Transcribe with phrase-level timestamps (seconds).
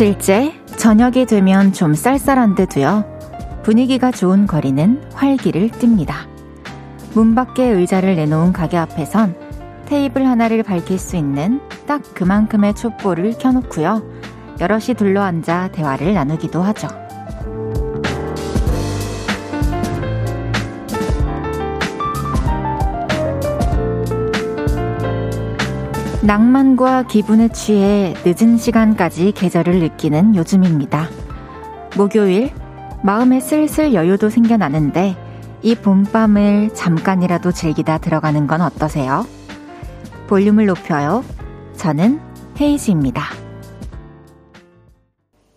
[0.00, 3.04] 며칠째 저녁이 되면 좀 쌀쌀한데도요.
[3.62, 6.26] 분위기가 좋은 거리는 활기를 띱니다.
[7.12, 9.36] 문 밖에 의자를 내놓은 가게 앞에선
[9.84, 14.02] 테이블 하나를 밝힐 수 있는 딱 그만큼의 촛불을 켜놓고요.
[14.58, 16.88] 여럿이 둘러앉아 대화를 나누기도 하죠.
[26.30, 31.08] 낭만과 기분에 취해 늦은 시간까지 계절을 느끼는 요즘입니다.
[31.96, 32.52] 목요일,
[33.02, 35.16] 마음에 슬슬 여유도 생겨나는데
[35.62, 39.26] 이 봄밤을 잠깐이라도 즐기다 들어가는 건 어떠세요?
[40.28, 41.24] 볼륨을 높여요.
[41.74, 42.20] 저는
[42.60, 43.24] 헤이즈입니다.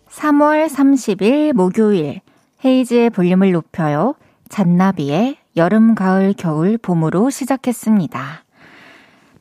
[0.08, 2.20] 3월 30일 목요일
[2.64, 4.16] 헤이즈의 볼륨을 높여요.
[4.48, 8.43] 잔나비의 여름, 가을, 겨울, 봄으로 시작했습니다.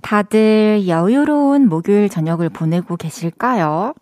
[0.04, 3.96] 다들 여유로운 목요일 저녁을 보내고 계실까요?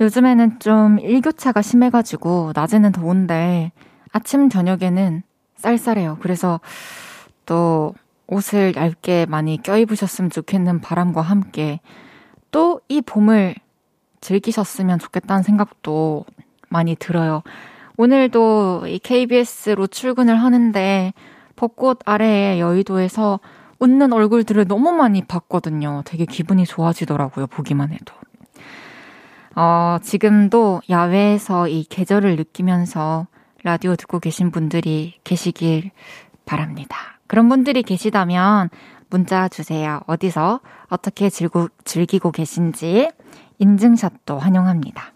[0.00, 3.72] 요즘에는 좀 일교차가 심해가지고 낮에는 더운데
[4.12, 5.22] 아침 저녁에는
[5.56, 6.18] 쌀쌀해요.
[6.20, 6.60] 그래서
[7.46, 7.94] 또
[8.28, 11.80] 옷을 얇게 많이 껴입으셨으면 좋겠는 바람과 함께
[12.52, 13.54] 또 이 봄을
[14.20, 16.24] 즐기셨으면 좋겠다는 생각도
[16.68, 17.42] 많이 들어요.
[17.96, 21.12] 오늘도 이 KBS로 출근을 하는데
[21.56, 23.40] 벚꽃 아래에 여의도에서
[23.78, 26.02] 웃는 얼굴들을 너무 많이 봤거든요.
[26.04, 27.46] 되게 기분이 좋아지더라고요.
[27.46, 28.14] 보기만 해도.
[29.54, 33.26] 어, 지금도 야외에서 이 계절을 느끼면서
[33.64, 35.90] 라디오 듣고 계신 분들이 계시길
[36.44, 36.96] 바랍니다.
[37.26, 38.70] 그런 분들이 계시다면
[39.10, 40.00] 문자 주세요.
[40.06, 43.10] 어디서 어떻게 즐고, 즐기고 계신지
[43.58, 45.12] 인증샷도 환영합니다.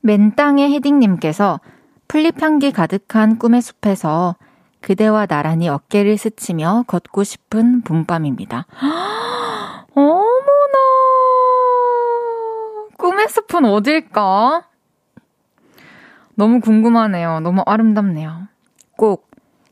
[0.00, 1.60] 맨땅에 헤딩님께서
[2.06, 4.36] 풀잎 향기 가득한 꿈의 숲에서
[4.80, 8.66] 그대와 나란히 어깨를 스치며 걷고 싶은 봄밤입니다.
[9.94, 10.78] 어머나!
[12.96, 14.68] 꿈의 숲은 어딜까?
[16.34, 17.40] 너무 궁금하네요.
[17.40, 18.46] 너무 아름답네요.
[18.96, 19.30] 꼭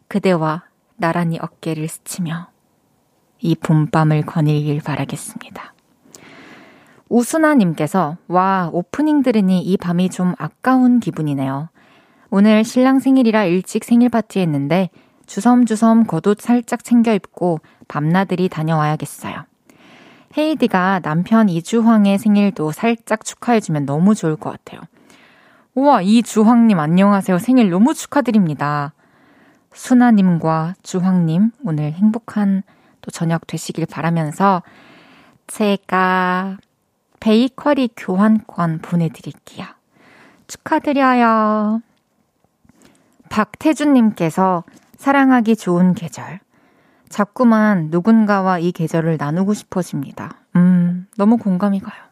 [0.09, 0.65] 그대와
[0.97, 2.49] 나란히 어깨를 스치며
[3.41, 5.75] 이 봄밤을 거닐길 바라겠습니다.
[7.09, 11.69] 우순아님께서, 와, 오프닝 들으니 이 밤이 좀 아까운 기분이네요.
[12.31, 14.91] 오늘 신랑 생일이라 일찍 생일 파티 했는데
[15.27, 19.45] 주섬주섬 겉옷 살짝 챙겨 입고 밤나들이 다녀와야겠어요.
[20.37, 24.81] 헤이디가 남편 이주황의 생일도 살짝 축하해주면 너무 좋을 것 같아요.
[25.75, 27.39] 우와, 이주황님 안녕하세요.
[27.39, 28.93] 생일 너무 축하드립니다.
[29.73, 32.63] 순아님과 주황님 오늘 행복한
[33.03, 34.63] 또 저녁 되시길 바라면서
[35.47, 36.57] 제가
[37.21, 39.67] 베이커리 교환권 보내드릴게요.
[40.47, 41.83] 축하드려요.
[43.29, 44.65] 박태준님께서
[44.97, 46.41] 사랑하기 좋은 계절.
[47.09, 50.39] 자꾸만 누군가와 이 계절을 나누고 싶어집니다.
[50.57, 52.03] 음, 너무 공감이 가요.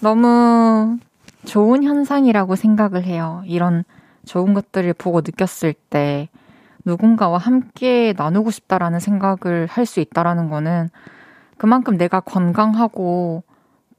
[0.00, 0.98] 너무
[1.44, 3.42] 좋은 현상이라고 생각을 해요.
[3.46, 3.84] 이런
[4.24, 6.28] 좋은 것들을 보고 느꼈을 때
[6.84, 10.88] 누군가와 함께 나누고 싶다라는 생각을 할 수 있다라는 거는
[11.58, 13.44] 그만큼 내가 건강하고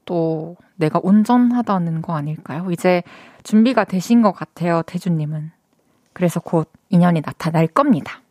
[0.04, 2.68] 또 내가 온전하다는 거 아닐까요?
[2.70, 3.02] 이제
[3.42, 5.53] 준비가 되신 것 같아요, 태주님은.
[6.14, 8.22] 그래서 곧 인연이 나타날 겁니다.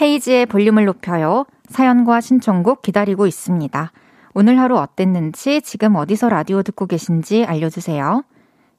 [0.00, 1.44] 헤이지의 볼륨을 높여요.
[1.68, 3.92] 사연과 신청곡 기다리고 있습니다.
[4.34, 8.24] 오늘 하루 어땠는지 지금 어디서 라디오 듣고 계신지 알려주세요.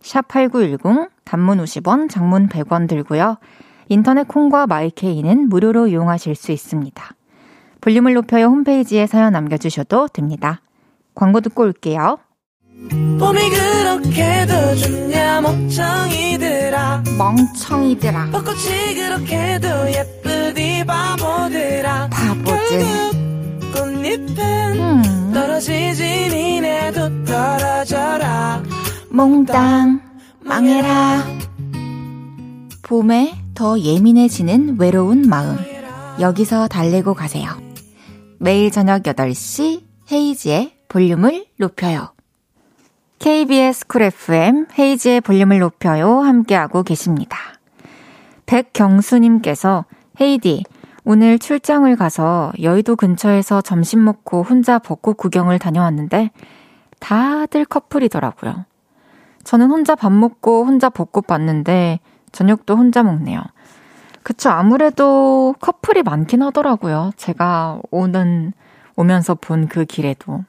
[0.01, 3.37] 샵8910 단문 50원 장문 100원 들고요.
[3.87, 7.03] 인터넷 콩과 마이케이는 무료로 이용하실 수 있습니다.
[7.81, 10.61] 볼륨을 높여요 홈페이지에 사연 남겨주셔도 됩니다.
[11.13, 12.17] 광고 듣고 올게요.
[12.89, 17.03] 봄이 그렇게도 좋냐 멍청이들아.
[17.17, 18.29] 멍청이들아.
[18.31, 22.09] 벚꽃이 그렇게도 예쁘디 바보들아.
[22.09, 23.11] 바보들.
[23.73, 24.39] 꽃잎은
[24.79, 25.31] 음.
[25.33, 28.63] 떨어지지 니네도 떨어져라.
[29.09, 30.01] 몽땅
[30.41, 31.23] 망해라.
[32.81, 35.57] 봄에 더 예민해지는 외로운 마음.
[36.19, 37.49] 여기서 달래고 가세요.
[38.39, 42.11] 매일 저녁 8시 헤이즈의 볼륨을 높여요
[43.21, 47.37] KBS 쿨 FM 헤이즈의 볼륨을 높여요 함께하고 계십니다.
[48.47, 49.85] 백경수님께서
[50.19, 50.63] 헤이디
[51.05, 56.31] 오늘 출장을 가서 여의도 근처에서 점심 먹고 혼자 벚꽃 구경을 다녀왔는데
[56.97, 58.65] 다들 커플이더라고요.
[59.43, 61.99] 저는 혼자 밥 먹고 혼자 벚꽃 봤는데
[62.31, 63.39] 저녁도 혼자 먹네요.
[64.23, 64.49] 그쵸.
[64.49, 67.11] 아무래도 커플이 많긴 하더라고요.
[67.17, 68.51] 제가 오는,
[68.95, 70.43] 오면서 본 그 길에도.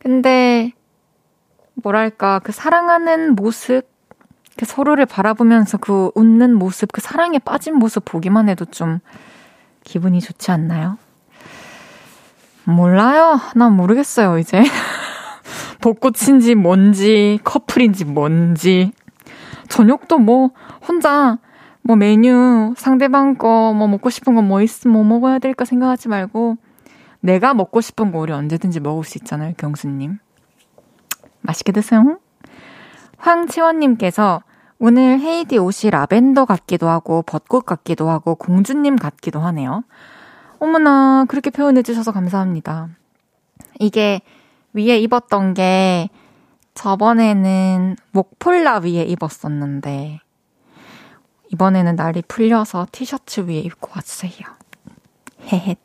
[0.00, 0.72] 근데
[1.82, 3.82] 뭐랄까, 그 사랑하는 모습,
[4.56, 8.98] 그 서로를 바라보면서 그 웃는 모습, 그 사랑에 빠진 모습 보기만 해도 좀
[9.84, 10.98] 기분이 좋지 않나요?
[12.64, 13.40] 몰라요.
[13.54, 14.62] 난 모르겠어요, 이제.
[15.80, 18.92] 벚꽃인지 뭔지, 커플인지 뭔지.
[19.68, 20.50] 저녁도 뭐,
[20.86, 21.38] 혼자,
[21.82, 26.56] 뭐 메뉴, 상대방 거, 뭐 먹고 싶은 거 뭐 있으면 뭐 먹어야 될까 생각하지 말고,
[27.20, 30.18] 내가 먹고 싶은 거 우리 언제든지 먹을 수 있잖아요, 경수님.
[31.48, 32.18] 맛있게 드세요.
[33.16, 34.42] 황치원님께서
[34.78, 39.82] 오늘 헤이디 옷이 라벤더 같기도 하고 벚꽃 같기도 하고 공주님 같기도 하네요.
[40.60, 42.88] 어머나, 그렇게 표현해 주셔서 감사합니다.
[43.80, 44.20] 이게
[44.74, 46.10] 위에 입었던 게
[46.74, 50.20] 저번에는 목폴라 위에 입었었는데,
[51.50, 54.32] 이번에는 날이 풀려서 티셔츠 위에 입고 왔어요.
[55.44, 55.78] 헤헷.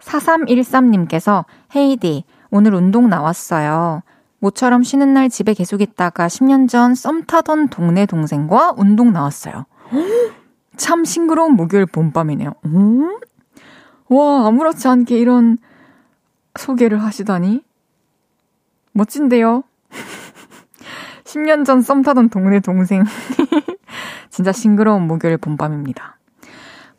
[0.00, 1.44] 4313님께서
[1.74, 4.02] 헤이디, 오늘 운동 나왔어요.
[4.46, 9.66] 모처럼 쉬는 날 집에 계속 있다가 10년 전 썸 타던 동네 동생과 운동 나왔어요.
[10.76, 12.54] 참 싱그러운 목요일 봄밤이네요.
[12.66, 13.18] 음?
[14.08, 15.58] 와, 아무렇지 않게 이런
[16.58, 17.64] 소개를 하시다니.
[18.92, 19.64] 멋진데요?
[21.24, 23.02] 10년 전 썸 타던 동네 동생.
[24.30, 26.15] 진짜 싱그러운 목요일 봄밤입니다.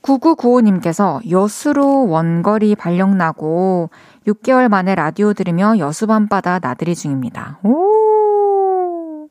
[0.07, 3.89] 9995님께서 여수로 원거리 발령나고
[4.25, 7.59] 6개월 만에 라디오 들으며 여수 밤바다 나들이 중입니다.
[7.63, 9.27] 오!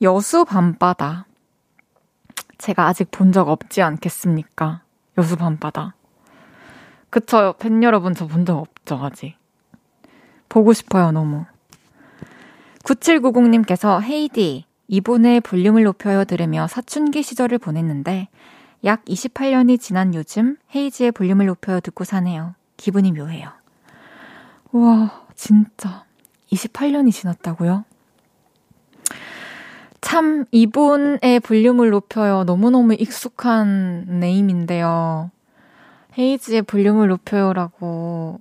[0.00, 1.26] 여수 밤바다.
[2.56, 4.80] 제가 아직 본 적 없지 않겠습니까?
[5.18, 5.94] 여수 밤바다.
[7.10, 9.36] 그쵸, 팬 여러분 저 본 적 없죠, 아직.
[10.48, 11.44] 보고 싶어요, 너무.
[12.84, 18.28] 9790님께서 헤이디, 이분의 볼륨을 높여요 들으며 사춘기 시절을 보냈는데
[18.84, 22.54] 약 28년이 지난 요즘 헤이지의 볼륨을 높여요 듣고 사네요.
[22.76, 23.50] 기분이 묘해요.
[24.72, 26.04] 우와, 진짜.
[26.52, 27.84] 28년이 지났다고요?
[30.00, 32.44] 참, 이분의 볼륨을 높여요.
[32.44, 35.30] 너무너무 익숙한 네임인데요.
[36.16, 38.40] 헤이즈의 볼륨을 높여요라고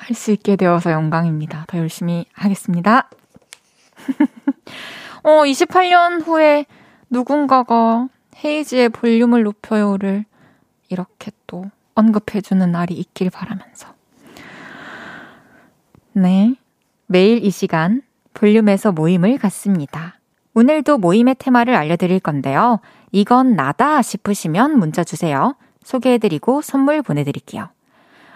[0.00, 1.64] 할 수 있게 되어서 영광입니다.
[1.68, 3.10] 더 열심히 하겠습니다.
[5.22, 6.64] 어, 28년 후에
[7.10, 8.08] 누군가가
[8.44, 10.24] 헤이즈의 볼륨을 높여요를
[10.88, 13.94] 이렇게 또 언급해주는 날이 있길 바라면서.
[16.12, 16.54] 네.
[17.06, 18.02] 매일 이 시간
[18.34, 20.18] 볼륨에서 모임을 갖습니다.
[20.54, 22.80] 오늘도 모임의 테마를 알려드릴 건데요.
[23.12, 25.56] 이건 나다 싶으시면 문자 주세요.
[25.84, 27.68] 소개해드리고 선물 보내드릴게요.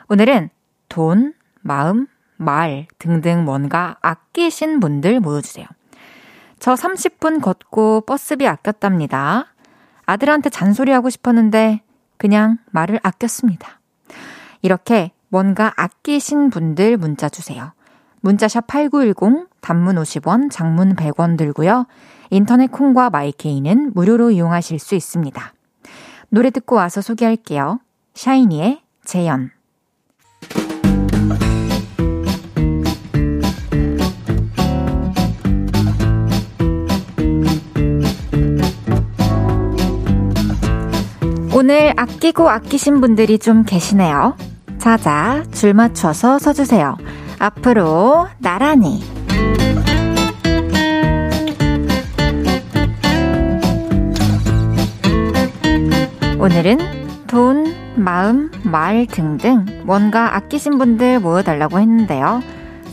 [0.08, 0.50] 오늘은
[0.88, 2.06] 돈, 마음,
[2.36, 5.66] 말 등등 뭔가 아끼신 분들 모여주세요.
[6.58, 9.53] 저 30분 걷고 버스비 아꼈답니다.
[10.06, 11.80] 아들한테 잔소리하고 싶었는데
[12.16, 13.80] 그냥 말을 아꼈습니다.
[14.62, 17.72] 이렇게 뭔가 아끼신 분들 문자 주세요.
[18.20, 21.86] 문자샵 8910, 단문 50원, 장문 100원 들고요.
[22.30, 25.52] 인터넷 콩과 마이케이는 무료로 이용하실 수 있습니다.
[26.30, 27.80] 노래 듣고 와서 소개할게요.
[28.14, 29.50] 샤이니의 재연.
[41.56, 44.36] 오늘 아끼고 아끼신 분들이 좀 계시네요.
[44.78, 46.96] 자자, 줄 맞춰서 서주세요.
[47.38, 49.00] 앞으로 나란히.
[56.40, 56.78] 오늘은
[57.28, 62.42] 돈, 마음, 말 등등 뭔가 아끼신 분들 모여달라고 했는데요.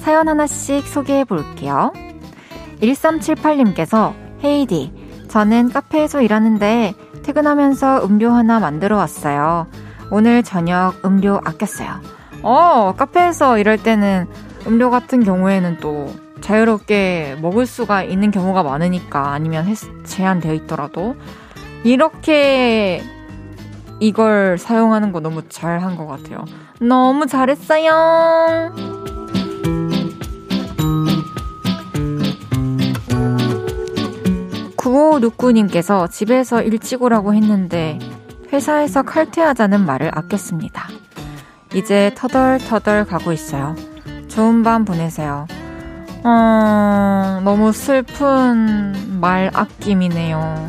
[0.02, 1.92] 사연 하나씩 소개해 볼게요.
[2.80, 4.14] 1378님께서
[4.44, 4.94] 헤이디,
[5.30, 9.68] 저는 카페에서 일하는데 퇴근하면서 음료 하나 만들어 왔어요.
[10.10, 12.02] 오늘 저녁 음료 아꼈어요.
[12.44, 14.28] 어, 카페에서 일할 때는
[14.68, 19.66] 음료 같은 경우에는 또 자유롭게 먹을 수가 있는 경우가 많으니까 아니면
[20.04, 21.16] 제한되어 있더라도
[21.84, 23.02] 이렇게
[24.00, 26.44] 이걸 사용하는 거 너무 잘한 것 같아요.
[26.80, 28.74] 너무 잘했어요.
[34.92, 37.98] 9569님께서 집에서 일찍 오라고 했는데
[38.52, 40.88] 회사에서 칼퇴하자는 말을 아꼈습니다.
[41.74, 43.76] 이제 터덜터덜 가고 있어요.
[44.28, 45.48] 좋은 밤 보내세요.
[46.24, 50.68] 어, 너무 슬픈 말 아낌이네요.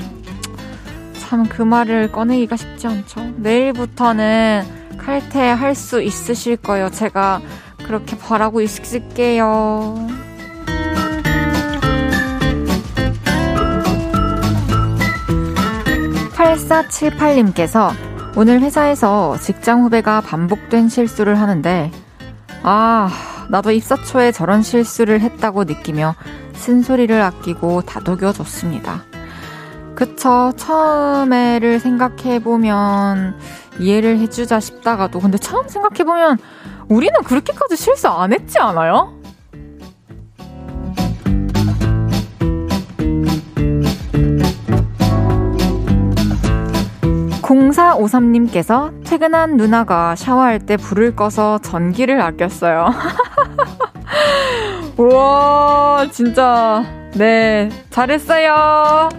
[1.19, 3.33] 참 그 말을 꺼내기가 쉽지 않죠.
[3.37, 4.65] 내일부터는
[4.99, 6.91] 칼퇴할 수 있으실 거예요.
[6.91, 7.41] 제가
[7.85, 10.07] 그렇게 바라고 있을게요.
[16.43, 17.93] 8478님께서
[18.37, 21.91] 오늘 회사에서 직장 후배가 반복된 실수를 하는데,
[22.63, 23.11] 아,
[23.49, 26.15] 나도 입사 초에 저런 실수를 했다고 느끼며
[26.55, 29.05] 쓴소리를 아끼고 다독여 줬습니다.
[29.95, 30.53] 그쵸.
[30.57, 33.37] 처음에를 생각해보면
[33.79, 36.39] 이해를 해주자 싶다가도, 근데 처음 생각해보면
[36.89, 39.22] 우리는 그렇게까지 실수 안 했지 않아요?
[47.53, 52.91] 0453님께서 퇴근한 누나가 샤워할 때 불을 꺼서 전기를 아꼈어요.
[54.97, 56.85] 우와, 진짜.
[57.15, 59.11] 네, 잘했어요.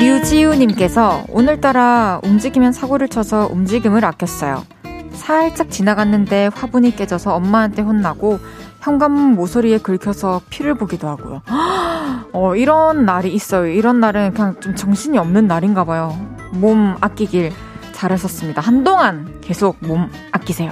[0.00, 4.64] 류지우님께서 오늘따라 움직이면 사고를 쳐서 움직임을 아꼈어요.
[5.12, 8.38] 살짝 지나갔는데 화분이 깨져서 엄마한테 혼나고
[8.80, 11.42] 현관문 모서리에 긁혀서 피를 보기도 하고요.
[12.32, 13.66] 어, 이런 날이 있어요.
[13.66, 16.18] 이런 날은 그냥 좀 정신이 없는 날인가 봐요.
[16.52, 17.52] 몸 아끼길
[17.92, 18.60] 잘하셨습니다.
[18.60, 20.70] 한동안 계속 몸 아끼세요.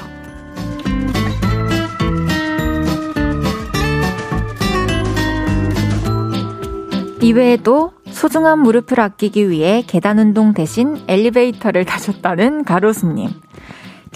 [7.21, 13.31] 이외에도 소중한 무릎을 아끼기 위해 계단 운동 대신 엘리베이터를 타셨다는 가로수님.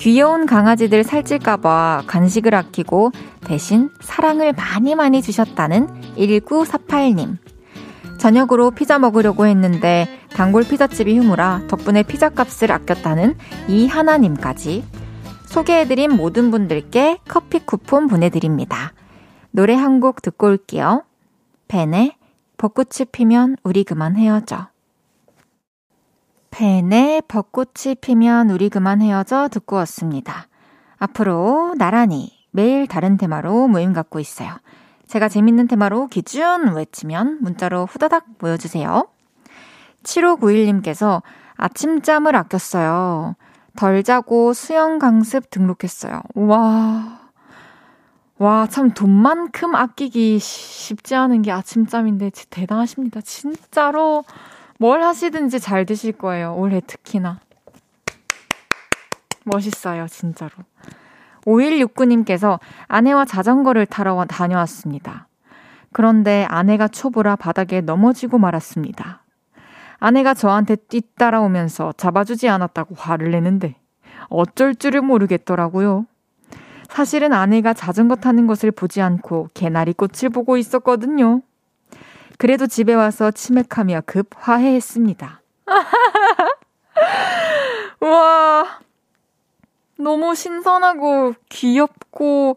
[0.00, 7.36] 귀여운 강아지들 살찔까봐 간식을 아끼고 대신 사랑을 많이 많이 주셨다는 1948님.
[8.18, 13.36] 저녁으로 피자 먹으려고 했는데 단골 피자집이 휴무라 덕분에 피자 값을 아꼈다는
[13.68, 14.84] 이하나님까지
[15.44, 18.94] 소개해드린 모든 분들께 커피 쿠폰 보내드립니다.
[19.50, 21.04] 노래 한 곡 듣고 올게요.
[21.68, 22.16] 벤의
[22.56, 24.69] 벚꽃이 피면 우리 그만 헤어져.
[26.50, 30.48] 팬의 벚꽃이 피면 우리 그만 헤어져 듣고 왔습니다.
[30.98, 34.50] 앞으로 나란히 매일 다른 테마로 모임 갖고 있어요.
[35.06, 39.08] 제가 재밌는 테마로 기준 외치면 문자로 후다닥 모여주세요.
[40.02, 41.22] 7591님께서
[41.56, 43.34] 아침잠을 아꼈어요.
[43.76, 46.20] 덜 자고 수영 강습 등록했어요.
[46.34, 47.20] 와.
[48.38, 53.20] 와, 참 돈만큼 아끼기 쉽지 않은 게 아침잠인데 대단하십니다.
[53.20, 54.24] 진짜로
[54.80, 56.54] 뭘 하시든지 잘 되실 거예요.
[56.56, 57.38] 올해 특히나.
[59.44, 60.52] 멋있어요, 진짜로.
[61.42, 62.58] 5169님께서
[62.88, 65.28] 아내와 자전거를 타러 다녀왔습니다.
[65.92, 69.22] 그런데 아내가 초보라 바닥에 넘어지고 말았습니다.
[69.98, 73.76] 아내가 저한테 뛰따라오면서 잡아주지 않았다고 화를 내는데
[74.30, 76.06] 어쩔 줄을 모르겠더라고요.
[76.88, 81.42] 사실은 아내가 자전거 타는 것을 보지 않고 개나리 꽃을 보고 있었거든요.
[82.40, 85.42] 그래도 집에 와서 치맥하며 급 화해했습니다.
[88.00, 88.80] 와,
[89.98, 92.56] 너무 신선하고 귀엽고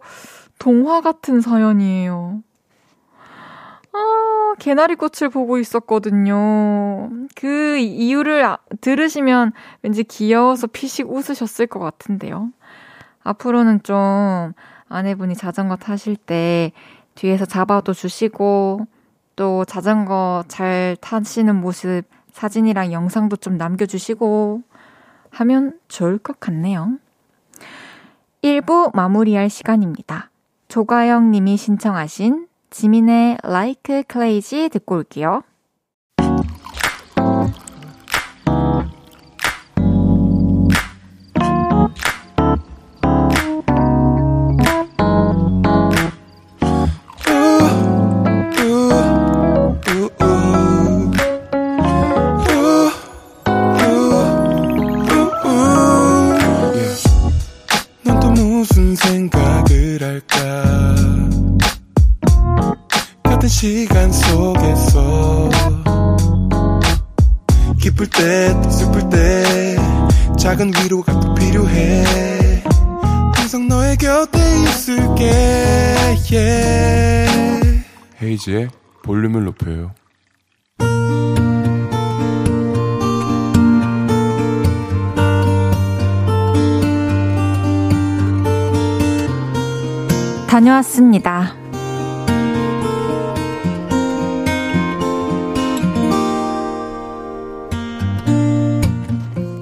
[0.58, 2.42] 동화 같은 사연이에요.
[3.92, 7.10] 아, 개나리꽃을 보고 있었거든요.
[7.36, 12.54] 그 이유를 아, 들으시면 왠지 귀여워서 피식 웃으셨을 것 같은데요.
[13.22, 14.54] 앞으로는 좀
[14.88, 16.72] 아내분이 자전거 타실 때
[17.16, 18.88] 뒤에서 잡아도 주시고
[19.36, 24.63] 또 자전거 잘 타시는 모습 사진이랑 영상도 좀 남겨주시고
[25.30, 26.98] 하면 좋을 것 같네요.
[28.44, 30.30] 1부 마무리할 시간입니다.
[30.68, 35.44] 조가영 님이 신청하신 지민의 Like Crazy 듣고 올게요.
[78.43, 78.69] 헤이지의
[79.03, 79.93] 볼륨을 높여요.
[90.47, 91.55] 다녀왔습니다.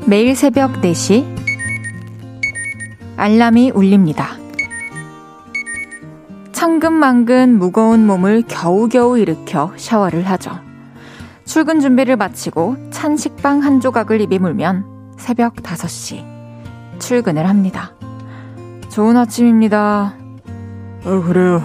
[0.08, 1.26] 매일 새벽 4시
[3.16, 4.41] 알람이 울립니다.
[6.82, 10.60] 천근만근 무거운 몸을 겨우겨우 일으켜 샤워를 하죠.
[11.46, 16.26] 출근 준비를 마치고 찬 식빵 한 조각을 입에 물면 새벽 5시
[16.98, 17.94] 출근을 합니다.
[18.90, 20.16] 좋은 아침입니다.
[21.06, 21.62] 어, 그래요.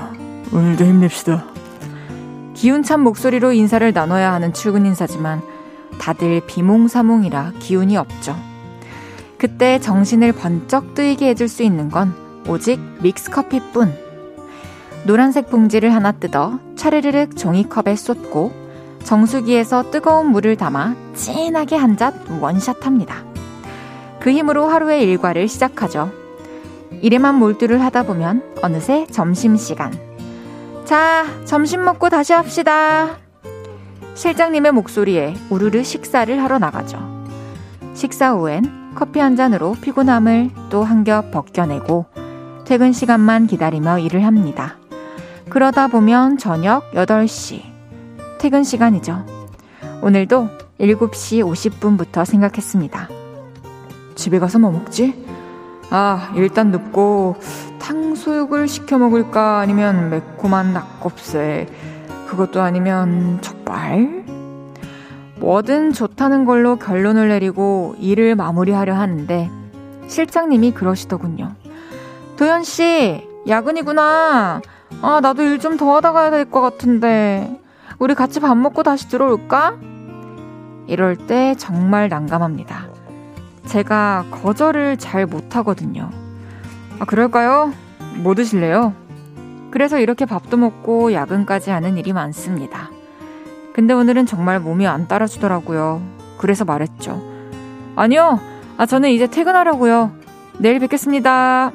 [0.52, 1.46] 오늘도 힘냅시다.
[2.52, 5.40] 기운찬 목소리로 인사를 나눠야 하는 출근 인사지만
[5.98, 8.36] 다들 비몽사몽이라 기운이 없죠.
[9.38, 12.14] 그때 정신을 번쩍 뜨이게 해줄 수 있는 건
[12.46, 14.05] 오직 믹스커피뿐.
[15.06, 18.52] 노란색 봉지를 하나 뜯어 차르르륵 종이컵에 쏟고
[19.04, 23.14] 정수기에서 뜨거운 물을 담아 진하게 한 잔 원샷합니다.
[24.18, 26.10] 그 힘으로 하루의 일과를 시작하죠.
[27.02, 29.92] 이래만 몰두를 하다 보면 어느새 점심시간.
[30.84, 33.16] 자, 점심 먹고 다시 합시다.
[34.14, 36.98] 실장님의 목소리에 우르르 식사를 하러 나가죠.
[37.94, 42.06] 식사 후엔 커피 한 잔으로 피곤함을 또 한 겹 벗겨내고
[42.64, 44.76] 퇴근 시간만 기다리며 일을 합니다.
[45.48, 47.62] 그러다 보면 저녁 8시.
[48.38, 49.24] 퇴근 시간이죠.
[50.02, 50.48] 오늘도
[50.80, 53.08] 7시 50분부터 생각했습니다.
[54.16, 55.24] 집에 가서 뭐 먹지?
[55.90, 57.36] 아, 일단 눕고
[57.78, 61.68] 탕수육을 시켜 먹을까 아니면 매콤한 낙곱새
[62.26, 64.24] 그것도 아니면 족발?
[65.36, 69.50] 뭐든 좋다는 걸로 결론을 내리고 일을 마무리하려 하는데
[70.08, 71.54] 실장님이 그러시더군요.
[72.36, 74.60] 도현 씨, 야근이구나.
[75.02, 77.60] 아, 나도 일 좀 더 하다 가야 될 것 같은데.
[77.98, 79.74] 우리 같이 밥 먹고 다시 들어올까?
[80.86, 82.86] 이럴 때 정말 난감합니다.
[83.66, 86.10] 제가 거절을 잘 못하거든요.
[86.98, 87.72] 아, 그럴까요?
[88.22, 88.94] 뭐 드실래요?
[89.70, 92.90] 그래서 이렇게 밥도 먹고 야근까지 하는 일이 많습니다.
[93.74, 96.00] 근데 오늘은 정말 몸이 안 따라주더라고요.
[96.38, 97.20] 그래서 말했죠.
[97.96, 98.40] 아니요,
[98.78, 100.12] 아, 저는 이제 퇴근하려고요.
[100.58, 101.72] 내일 뵙겠습니다.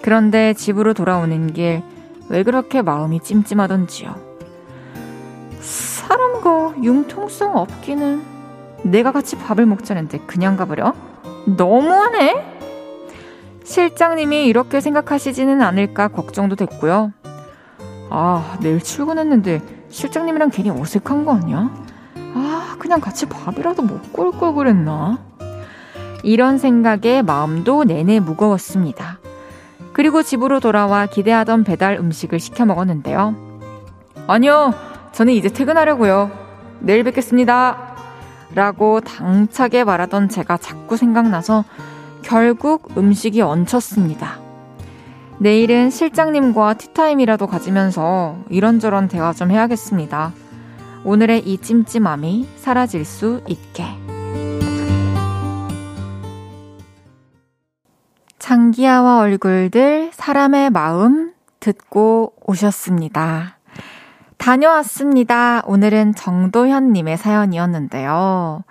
[0.00, 1.82] 그런데 집으로 돌아오는 길,
[2.32, 4.14] 왜 그렇게 마음이 찜찜하던지요.
[5.60, 8.22] 사람과 융통성 없기는
[8.84, 10.94] 내가 같이 밥을 먹자는데 그냥 가버려?
[11.46, 12.58] 너무하네?
[13.64, 17.12] 실장님이 이렇게 생각하시지는 않을까 걱정도 됐고요.
[18.08, 19.60] 아, 내일 출근했는데
[19.90, 21.70] 실장님이랑 괜히 어색한 거 아니야?
[22.34, 25.18] 아, 그냥 같이 밥이라도 먹고 올 걸 그랬나?
[26.22, 29.18] 이런 생각에 마음도 내내 무거웠습니다.
[29.92, 33.34] 그리고 집으로 돌아와 기대하던 배달 음식을 시켜 먹었는데요.
[34.26, 34.74] 아니요,
[35.12, 36.30] 저는 이제 퇴근하려고요.
[36.80, 37.96] 내일 뵙겠습니다.
[38.54, 41.64] 라고 당차게 말하던 제가 자꾸 생각나서
[42.22, 44.38] 결국 음식이 얹혔습니다.
[45.38, 50.32] 내일은 실장님과 티타임이라도 가지면서 이런저런 대화 좀 해야겠습니다.
[51.04, 54.01] 오늘의 이 찜찜함이 사라질 수 있게.
[58.42, 63.56] 장기하와 얼굴들, 사람의 마음 듣고 오셨습니다.
[64.36, 65.62] 다녀왔습니다.
[65.64, 68.64] 오늘은 정도현님의 사연이었는데요.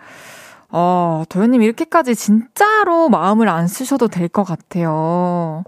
[0.72, 5.64] 어, 도현님 이렇게까지 진짜로 마음을 안 쓰셔도 될 것 같아요.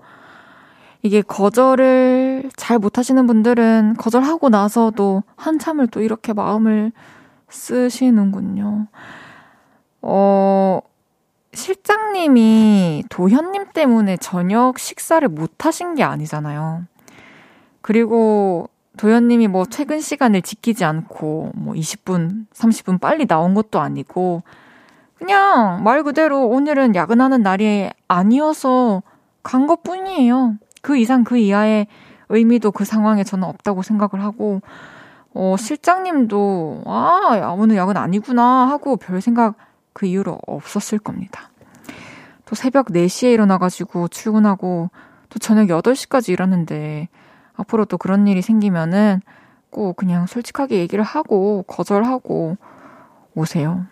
[1.01, 6.91] 이게 거절을 잘 못하시는 분들은 거절하고 나서도 한참을 또 이렇게 마음을
[7.47, 8.87] 쓰시는군요.
[10.01, 10.81] 어,
[11.53, 16.83] 실장님이 도현님 때문에 저녁 식사를 못 하신 게 아니잖아요.
[17.81, 24.43] 그리고 도현님이 뭐 퇴근 시간을 지키지 않고 뭐 20분, 30분 빨리 나온 것도 아니고
[25.17, 29.01] 그냥 말 그대로 오늘은 야근하는 날이 아니어서
[29.41, 30.55] 간 것 뿐이에요.
[30.81, 31.87] 그 이상 그 이하의
[32.29, 34.61] 의미도 그 상황에 저는 없다고 생각을 하고
[35.33, 39.55] 어, 실장님도 아, 오늘 야근 아니구나 하고 별 생각
[39.93, 41.49] 그 이후로 없었을 겁니다.
[42.45, 44.89] 또 새벽 4시에 일어나가지고 출근하고
[45.29, 47.07] 또 저녁 8시까지 일하는데
[47.55, 49.21] 앞으로 또 그런 일이 생기면은
[49.69, 52.57] 꼭 그냥 솔직하게 얘기를 하고 거절하고
[53.33, 53.85] 오세요.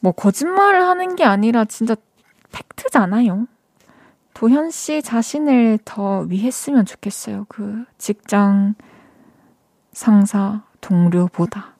[0.00, 1.94] 뭐 거짓말을 하는 게 아니라 진짜
[2.52, 3.46] 팩트잖아요.
[4.34, 7.46] 도현 씨 자신을 더 위했으면 좋겠어요.
[7.48, 8.74] 그 직장
[9.92, 11.75] 상사 동료보다.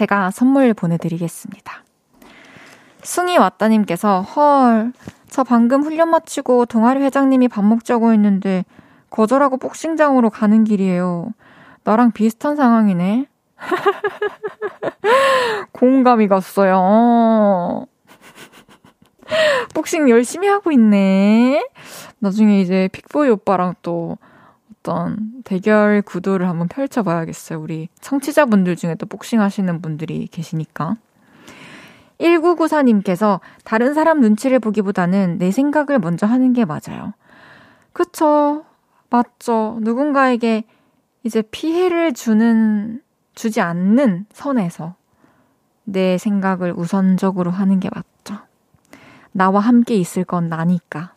[0.00, 1.84] 제가 선물 보내드리겠습니다.
[3.02, 4.94] 숭이 왔다님께서 헐,
[5.28, 8.64] 저 방금 훈련 마치고 동아리 회장님이 밥 먹자고 했는데
[9.10, 11.34] 거절하고 복싱장으로 가는 길이에요.
[11.84, 13.26] 나랑 비슷한 상황이네.
[15.72, 17.84] 공감이 갔어요.
[19.74, 21.62] 복싱 열심히 하고 있네.
[22.20, 24.16] 나중에 이제 픽보이 오빠랑 또
[24.80, 27.60] 어떤 대결 구도를 한번 펼쳐봐야겠어요.
[27.60, 30.96] 우리 청취자분들 중에 또 복싱 하시는 분들이 계시니까.
[32.18, 37.14] 1994님께서 다른 사람 눈치를 보기보다는 내 생각을 먼저 하는 게 맞아요.
[37.92, 38.64] 그쵸.
[39.08, 39.78] 맞죠.
[39.80, 40.64] 누군가에게
[41.24, 43.02] 이제 피해를 주는,
[43.34, 44.94] 주지 않는 선에서
[45.84, 48.40] 내 생각을 우선적으로 하는 게 맞죠.
[49.32, 51.14] 나와 함께 있을 건 나니까.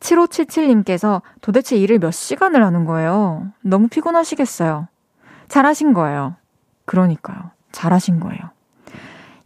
[0.00, 3.46] 7577님께서 도대체 일을 몇 시간을 하는 거예요?
[3.62, 4.88] 너무 피곤하시겠어요.
[5.48, 6.36] 잘하신 거예요.
[6.84, 7.50] 그러니까요.
[7.72, 8.40] 잘하신 거예요.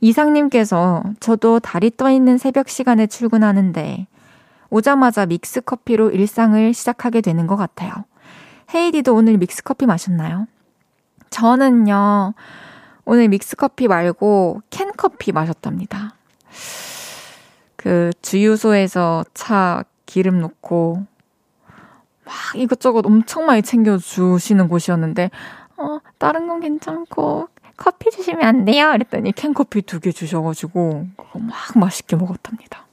[0.01, 4.07] 이상님께서 저도 달이 떠 있는 새벽 시간에 출근하는데
[4.71, 7.93] 오자마자 믹스커피로 일상을 시작하게 되는 것 같아요.
[8.75, 10.47] 헤이디도 오늘 믹스커피 마셨나요?
[11.31, 12.35] 저는요,
[13.05, 16.15] 오늘 믹스커피 말고 캔커피 마셨답니다.
[17.77, 21.05] 그 주유소에서 차 기름 넣고
[22.25, 25.31] 막 이것저것 엄청 많이 챙겨주시는 곳이었는데,
[25.77, 28.93] 어, 다른 건 괜찮고, 커피 주시면 안 돼요?
[28.93, 32.87] 그랬더니 캔커피 두 개 주셔가지고, 그거 막 맛있게 먹었답니다.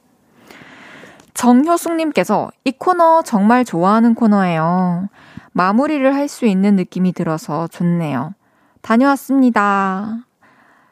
[1.34, 5.08] 정효숙님께서 이 코너 정말 좋아하는 코너예요.
[5.52, 8.34] 마무리를 할 수 있는 느낌이 들어서 좋네요.
[8.82, 10.18] 다녀왔습니다.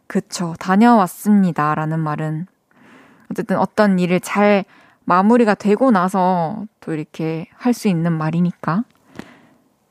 [0.06, 0.54] 그쵸.
[0.58, 1.74] 다녀왔습니다.
[1.74, 2.46] 라는 말은
[3.30, 4.64] 어쨌든 어떤 일을 잘
[5.08, 8.84] 마무리가 되고 나서 또 이렇게 할 수 있는 말이니까.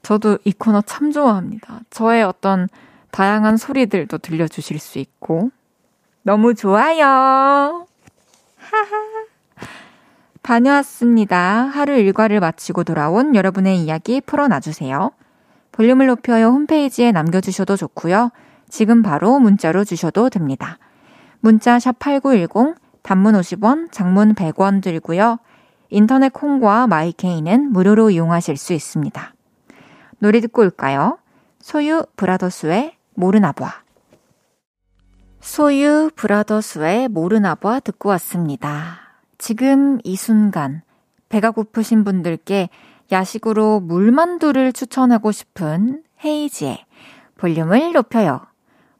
[0.04, 1.82] 저도 이 코너 참 좋아합니다.
[1.90, 2.70] 저의 어떤
[3.12, 5.50] 다양한 소리들도 들려주실 수 있고.
[6.22, 7.88] 너무 좋아요.
[8.58, 9.08] 하하.
[10.44, 11.38] 다녀왔습니다.
[11.64, 15.12] 하루 일과를 마치고 돌아온 여러분의 이야기 풀어놔주세요.
[15.72, 18.32] 볼륨을 높여요 홈페이지에 남겨주셔도 좋고요.
[18.70, 20.78] 지금 바로 문자로 주셔도 됩니다.
[21.40, 25.40] 문자 샵 8910, 단문 50원, 장문 100원 들고요.
[25.90, 29.34] 인터넷 콩과 마이케이는 무료로 이용하실 수 있습니다.
[30.20, 31.20] 노래 듣고 올까요?
[31.60, 33.84] 소유 브라더스의 모르나봐.
[35.40, 39.00] 소유 브라더스의 모르나봐 듣고 왔습니다.
[39.38, 40.82] 지금 이 순간
[41.30, 42.70] 배가 고프신 분들께
[43.12, 46.86] 야식으로 물만두를 추천하고 싶은 헤이지의
[47.38, 48.42] 볼륨을 높여요.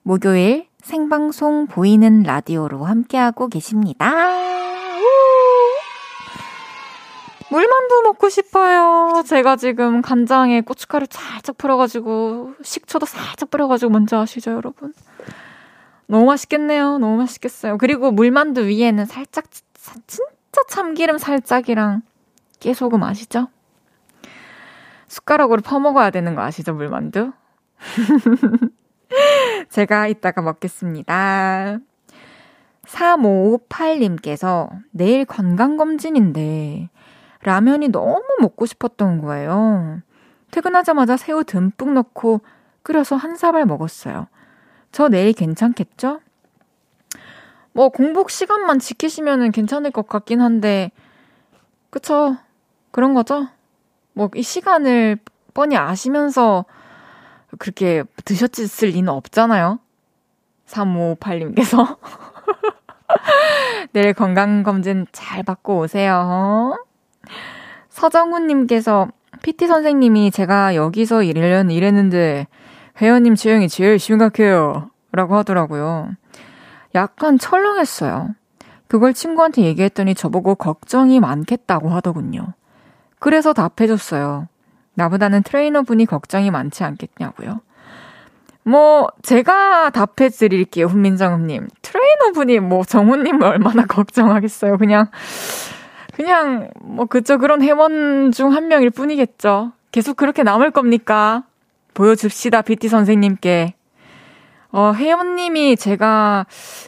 [0.04, 4.10] 목요일 생방송 보이는 라디오로 함께하고 계십니다.
[7.52, 9.22] 물만두 먹고 싶어요.
[9.28, 14.94] 제가 지금 간장에 고춧가루 살짝 풀어가지고 식초도 살짝 뿌려가지고 뭔지 아시죠, 여러분?
[16.06, 17.00] 너무 맛있겠네요.
[17.00, 17.78] 너무 맛있겠어요.
[17.78, 20.24] 그리고 물만두 위에는 살짝 진짜
[20.70, 22.02] 참기름 살짝이랑
[22.62, 23.50] 깨소금 아시죠?
[25.10, 27.34] 숟가락으로 퍼먹어야 되는 거 아시죠, 물만두?
[29.70, 31.80] 제가 이따가 먹겠습니다.
[32.86, 36.90] 3558님께서 내일 건강검진인데
[37.44, 40.02] 라면이 너무 먹고 싶었던 거예요.
[40.52, 42.42] 퇴근하자마자 새우 듬뿍 넣고
[42.84, 44.28] 끓여서 한 사발 먹었어요.
[44.92, 46.22] 저 내일 괜찮겠죠?
[47.74, 50.92] 뭐 공복 시간만 지키시면 괜찮을 것 같긴 한데,
[51.90, 52.38] 그쵸?
[52.92, 53.48] 그런 거죠?
[54.14, 55.20] 뭐 이 시간을
[55.54, 56.66] 뻔히 아시면서
[57.58, 59.80] 그렇게 드셨을 리는 없잖아요.
[60.68, 61.98] 3558님께서.
[63.94, 66.78] 내일 건강검진 잘 받고 오세요.
[67.90, 69.08] 서정훈님께서
[69.42, 72.48] PT 선생님이 제가 여기서 일하려는 일했는데
[73.02, 74.90] 회원님 체형이 제일 심각해요.
[75.12, 76.12] 라고 하더라고요.
[76.96, 78.36] 약간 철렁했어요.
[78.88, 82.54] 그걸 친구한테 얘기했더니 저보고 걱정이 많겠다고 하더군요.
[83.20, 84.48] 그래서 답해줬어요.
[84.98, 87.62] 나보다는 트레이너분이 걱정이 많지 않겠냐고요.
[88.64, 91.68] 뭐, 제가 답해 드릴게요, 훈민정음님.
[91.84, 94.78] 트레이너분이 뭐, 정훈님을 얼마나 걱정하겠어요.
[94.78, 95.08] 그냥,
[96.14, 99.72] 그냥, 뭐, 그저 그런 회원 중 한 명일 뿐이겠죠.
[99.92, 101.44] 계속 그렇게 남을 겁니까?
[101.94, 103.76] 보여줍시다, BT 선생님께.
[104.72, 106.46] 어, 혜연님이 제가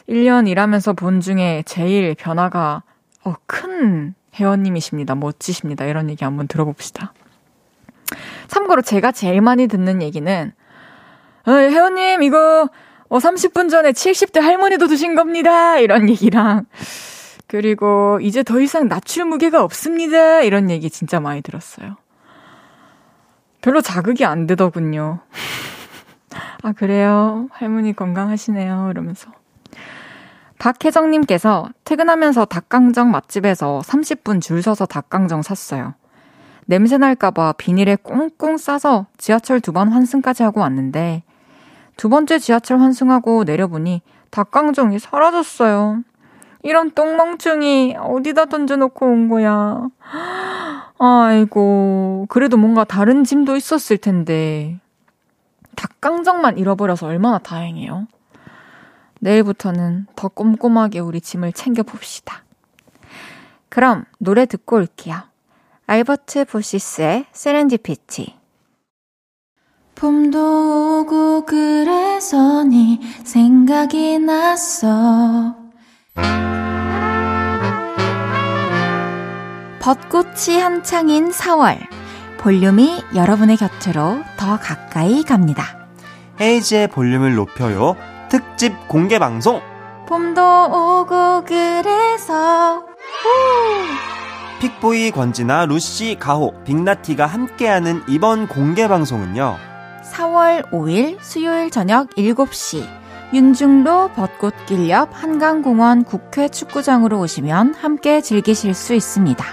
[0.08, 2.82] 1년 일하면서 본 중에 제일 변화가,
[3.24, 5.14] 어, 큰 혜연님이십니다.
[5.14, 5.86] 멋지십니다.
[5.86, 7.14] 이런 얘기 한번 들어봅시다.
[8.48, 10.52] 참고로 제가 제일 많이 듣는 얘기는,
[11.46, 12.68] 어, 혜원님, 이거,
[13.08, 15.78] 어, 30분 전에 70대 할머니도 드신 겁니다.
[15.78, 16.66] 이런 얘기랑,
[17.46, 20.42] 그리고 이제 더 이상 낮출 무게가 없습니다.
[20.42, 21.96] 이런 얘기 진짜 많이 들었어요.
[23.60, 25.18] 별로 자극이 안 되더군요.
[26.62, 27.48] 아, 그래요?
[27.50, 28.88] 할머니 건강하시네요.
[28.92, 29.32] 이러면서.
[30.60, 35.94] 박혜정님께서 퇴근하면서 닭강정 맛집에서 30분 줄 서서 닭강정 샀어요.
[36.70, 41.24] 냄새 날까봐 비닐에 꽁꽁 싸서 지하철 두 번 환승까지 하고 왔는데
[41.96, 46.04] 두 번째 지하철 환승하고 내려보니 닭강정이 사라졌어요.
[46.62, 49.88] 이런 똥멍충이 어디다 던져놓고 온 거야.
[51.00, 54.78] 아이고, 그래도 뭔가 다른 짐도 있었을 텐데.
[55.74, 58.06] 닭강정만 잃어버려서 얼마나 다행이에요.
[59.18, 62.44] 내일부터는 더 꼼꼼하게 우리 짐을 챙겨봅시다.
[63.68, 65.29] 그럼 노래 듣고 올게요.
[65.90, 68.36] 알버트 보시스의 세렌디피티.
[69.96, 75.56] 봄도 오고 그래서 네 생각이 났어.
[79.80, 81.76] 벚꽃이 한창인 4월.
[82.38, 85.88] 볼륨이 여러분의 곁으로 더 가까이 갑니다.
[86.40, 87.96] 헤이지의 볼륨을 높여요.
[88.28, 89.60] 특집 공개 방송.
[90.06, 92.84] 봄도 오고 그래서
[94.60, 99.56] 픽보이 권지나 루시 가호 빅나티가 함께하는 이번 공개 방송은요.
[100.12, 102.84] 4월 5일 수요일 저녁 7시
[103.32, 109.44] 윤중로 벚꽃길 옆 한강공원 국회 축구장으로 오시면 함께 즐기실 수 있습니다.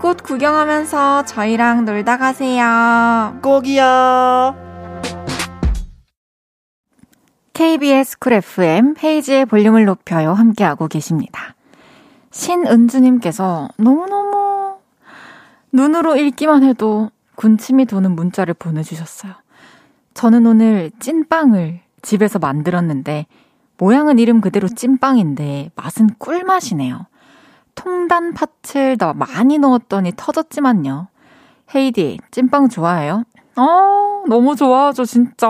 [0.00, 3.38] 꽃 구경하면서 저희랑 놀다 가세요.
[3.42, 4.54] 꼭이야.
[7.54, 11.54] KBS 쿨 FM 헤이즈의 볼륨을 높여요 함께하고 계십니다.
[12.34, 14.78] 신은주님께서 너무너무
[15.72, 19.32] 눈으로 읽기만 해도 군침이 도는 문자를 보내주셨어요.
[20.14, 23.26] 저는 오늘 찐빵을 집에서 만들었는데
[23.78, 27.06] 모양은 이름 그대로 찐빵인데 맛은 꿀맛이네요.
[27.74, 31.08] 통단 팥을 더 많이 넣었더니 터졌지만요.
[31.74, 33.24] 헤이디, 찐빵 좋아해요?
[33.56, 35.48] 어, 너무 좋아하죠, 진짜.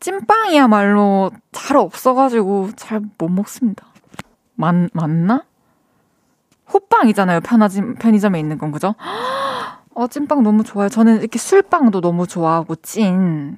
[0.00, 3.86] 찐빵이야말로 잘 없어가지고 잘 못 먹습니다.
[4.54, 5.42] 맞, 맞나?
[6.72, 7.40] 호빵이잖아요.
[7.40, 8.94] 편하지, 편의점에 있는 건, 그죠?
[9.94, 10.88] 어, 찐빵 너무 좋아요.
[10.88, 13.56] 저는 이렇게 술빵도 너무 좋아하고, 찐.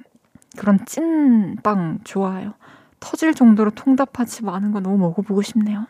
[0.57, 2.53] 그런 찐빵 좋아해요.
[2.99, 5.85] 터질 정도로 통닭팥이 많은 거 너무 먹어보고 싶네요.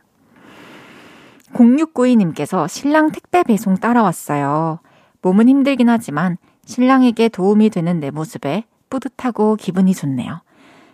[1.53, 4.79] 0692님께서 신랑 택배 배송 따라왔어요.
[5.21, 10.41] 몸은 힘들긴 하지만 신랑에게 도움이 되는 내 모습에 뿌듯하고 기분이 좋네요.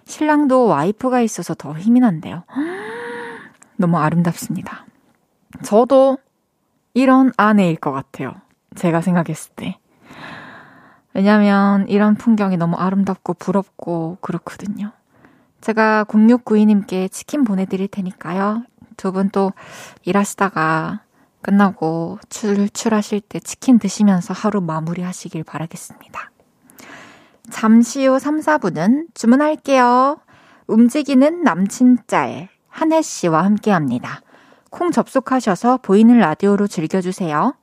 [0.06, 2.44] 신랑도 와이프가 있어서 더 힘이 난대요.
[3.78, 4.86] 너무 아름답습니다.
[5.64, 6.18] 저도
[6.94, 8.34] 이런 아내일 것 같아요.
[8.76, 9.78] 제가 생각했을 때.
[11.14, 14.92] 왜냐면 이런 풍경이 너무 아름답고 부럽고 그렇거든요.
[15.62, 18.64] 제가 0692님께 치킨 보내드릴 테니까요.
[18.98, 19.52] 두 분 또
[20.04, 21.02] 일하시다가
[21.42, 26.32] 끝나고 출출하실 때 치킨 드시면서 하루 마무리 하시길 바라겠습니다.
[27.52, 30.18] 잠시 후 3, 4분은 주문할게요.
[30.68, 34.22] 움직이는 남친 짤 한혜 씨와 함께 합니다.
[34.76, 37.56] 콩 접속하셔서 보이는 라디오로 즐겨주세요.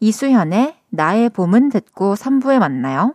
[0.00, 3.14] 이수현의 나의 봄은 듣고 3부에 만나요.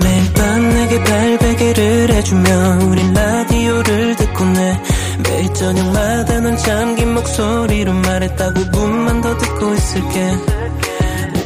[0.00, 2.50] 매일 밤 내게 발베개를 해주며
[2.90, 4.82] 우린 라디오를 듣고 내
[5.22, 10.32] 매일 저녁마다 넌 잠긴 목소리로 말했다 5분만 더 듣고 있을게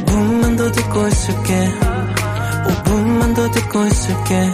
[0.07, 2.14] 5분만 더 듣고 있을게
[2.85, 4.51] 5분만 더 듣고 있을게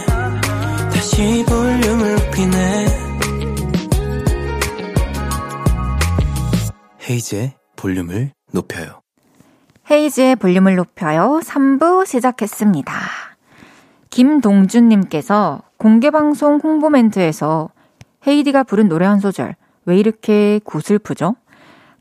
[0.92, 2.86] 다시 볼륨을 높이네
[7.08, 9.00] 헤이즈의 볼륨을 높여요.
[9.90, 11.40] 헤이즈의 볼륨을 높여요.
[11.42, 12.94] 3부 시작했습니다.
[14.10, 17.70] 김동준님께서 공개방송 홍보 멘트에서
[18.26, 21.34] 헤이디가 부른 노래 한 소절 왜 이렇게 구슬프죠?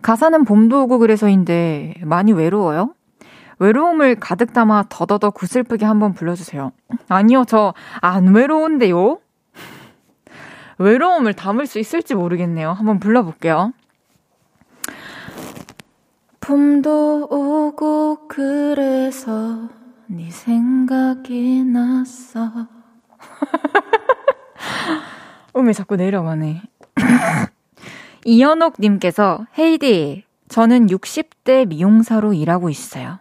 [0.02, 2.94] 가사는 봄도 오고 그래서인데 많이 외로워요?
[3.62, 6.72] 외로움을 가득 담아 더더더 구슬프게 한번 불러주세요.
[7.08, 9.20] 아니요, 저 안 외로운데요?
[10.80, 12.72] 외로움을 담을 수 있을지 모르겠네요.
[12.72, 13.72] 한번 불러볼게요.
[16.40, 19.70] 봄도 오고 그래서
[20.08, 22.50] 네 생각이 났어.
[25.56, 26.64] 음이 자꾸 내려가네.
[28.26, 33.20] 이현옥님께서 헤이디, 저는 60대 미용사로 일하고 있어요.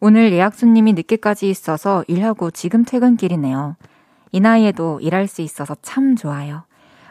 [0.00, 3.76] 오늘 예약 손님이 늦게까지 있어서 일하고 지금 퇴근길이네요.
[4.32, 6.64] 이 나이에도 일할 수 있어서 참 좋아요.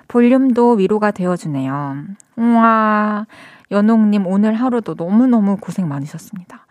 [0.07, 2.05] 볼륨도 위로가 되어주네요.
[2.35, 3.25] 우와,
[3.71, 6.65] 연옥님 오늘 하루도 너무너무 고생 많으셨습니다.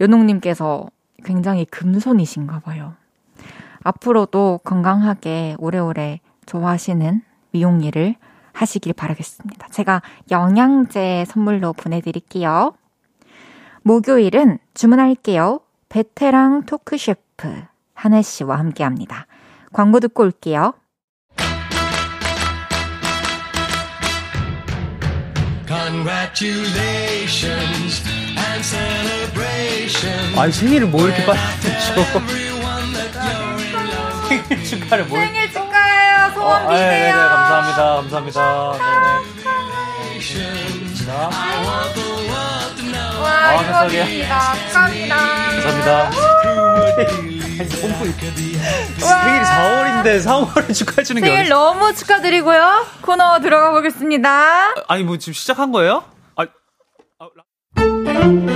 [0.00, 0.88] 연옥님께서
[1.24, 2.94] 굉장히 금손이신가 봐요.
[3.84, 8.14] 앞으로도 건강하게 오래오래 좋아하시는 미용 일을
[8.52, 9.68] 하시길 바라겠습니다.
[9.68, 12.74] 제가 영양제 선물로 보내드릴게요.
[13.82, 15.60] 목요일은 주문할게요.
[15.88, 17.48] 베테랑 토크 셰프
[17.94, 19.26] 한혜 씨와 함께 합니다.
[19.72, 20.74] 광고 듣고 올게요.
[25.66, 28.02] Congratulations
[28.36, 31.38] and celebrations 아니 생일을 뭐 이렇게 빨리
[34.28, 36.34] 생일 축하를 뭘 생일 축하해요.
[36.34, 37.12] 소원 어, 네, 네, 네.
[37.12, 38.46] 감사합니다 감사합니다 네.
[38.46, 38.72] 아,
[41.18, 42.11] 감사합니다.
[43.50, 44.54] 이거입니다.
[44.68, 45.16] 축하합니다.
[45.16, 46.10] 감사합니다
[48.98, 52.86] 생일이 4월인데 4월을 축하해주는 게 생일 너무 축하드리고요.
[53.02, 54.74] 코너 들어가 보겠습니다.
[54.88, 56.04] 아니 뭐 지금 시작한 거예요?
[56.36, 56.42] 아,
[57.18, 58.52] 아, 라-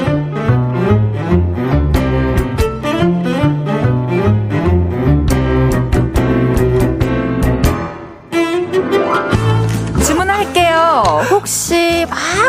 [10.04, 11.02] 주문할게요.
[11.30, 11.85] 혹시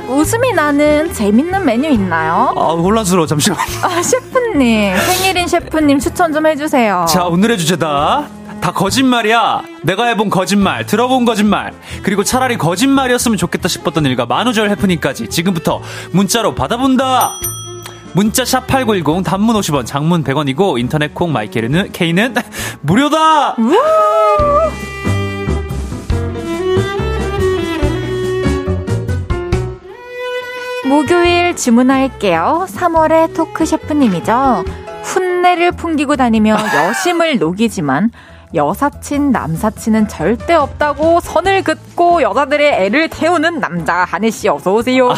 [0.07, 2.53] 막 웃음이 나는 재밌는 메뉴 있나요?
[2.55, 7.05] 아 혼란스러워 잠시만 아, 셰프님, 생일인 셰프님 추천 좀 해주세요.
[7.09, 8.27] 자, 오늘의 주제다.
[8.61, 9.61] 다 거짓말이야.
[9.83, 16.55] 내가 해본 거짓말, 들어본 거짓말, 그리고 차라리 거짓말이었으면 좋겠다 싶었던 일과 만우절 해프닝까지 지금부터 문자로
[16.55, 17.39] 받아본다.
[18.13, 22.33] 문자 샵8910 단문 50원, 장문 100원이고 인터넷 콩 마이케르는 K는
[22.81, 23.55] 무료다.
[30.87, 32.65] 목요일 주문할게요.
[32.69, 34.63] 3월의 토크 셰프님이죠.
[35.03, 38.11] 훈내를 풍기고 다니며 여심을 녹이지만
[38.53, 45.09] 여사친, 남사친은 절대 없다고 선을 긋고 여자들의 애를 태우는 남자 한혜 씨 어서 오세요.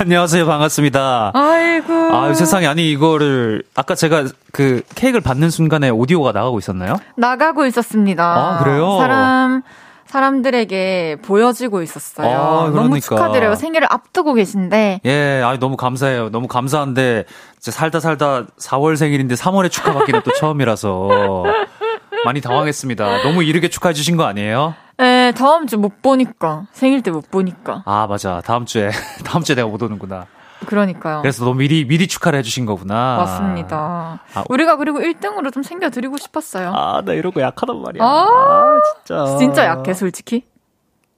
[0.00, 0.46] 안녕하세요.
[0.46, 1.32] 반갑습니다.
[1.34, 1.92] 아이고.
[1.92, 2.66] 아, 세상에.
[2.66, 6.96] 아니, 이거를, 아까 제가 그 케이크를 받는 순간에 오디오가 나가고 있었나요?
[7.16, 8.24] 나가고 있었습니다.
[8.24, 8.96] 아, 그래요?
[8.98, 9.62] 사람
[10.08, 12.26] 사람들에게 보여지고 있었어요.
[12.28, 13.00] 아, 너무 그러니까.
[13.00, 13.54] 축하드려요.
[13.54, 16.30] 생일을 앞두고 계신데 예, 아 너무 감사해요.
[16.30, 17.24] 너무 감사한데,
[17.58, 21.44] 이제 살다 살다 4월 생일인데 3월에 축하받기는 또 처음이라서.
[22.24, 23.22] 많이 당황했습니다.
[23.22, 24.74] 너무 이르게 축하해 주신 거 아니에요?
[24.96, 28.42] 네, 다음 주 못 보니까 생일 때 못 보니까 아, 맞아.
[28.44, 28.90] 다음 주에,
[29.24, 30.26] 다음 주에 내가 못 오는구나.
[30.66, 31.22] 그러니까요.
[31.22, 33.16] 그래서 너무 미리, 미리 축하를 해주신 거구나.
[33.16, 34.20] 맞습니다.
[34.34, 36.72] 아, 우리가 그리고 1등으로 좀 챙겨드리고 싶었어요.
[36.74, 38.02] 아, 나 이런 거 약하단 말이야.
[38.04, 39.36] 아, 진짜.
[39.38, 40.44] 진짜 약해 솔직히.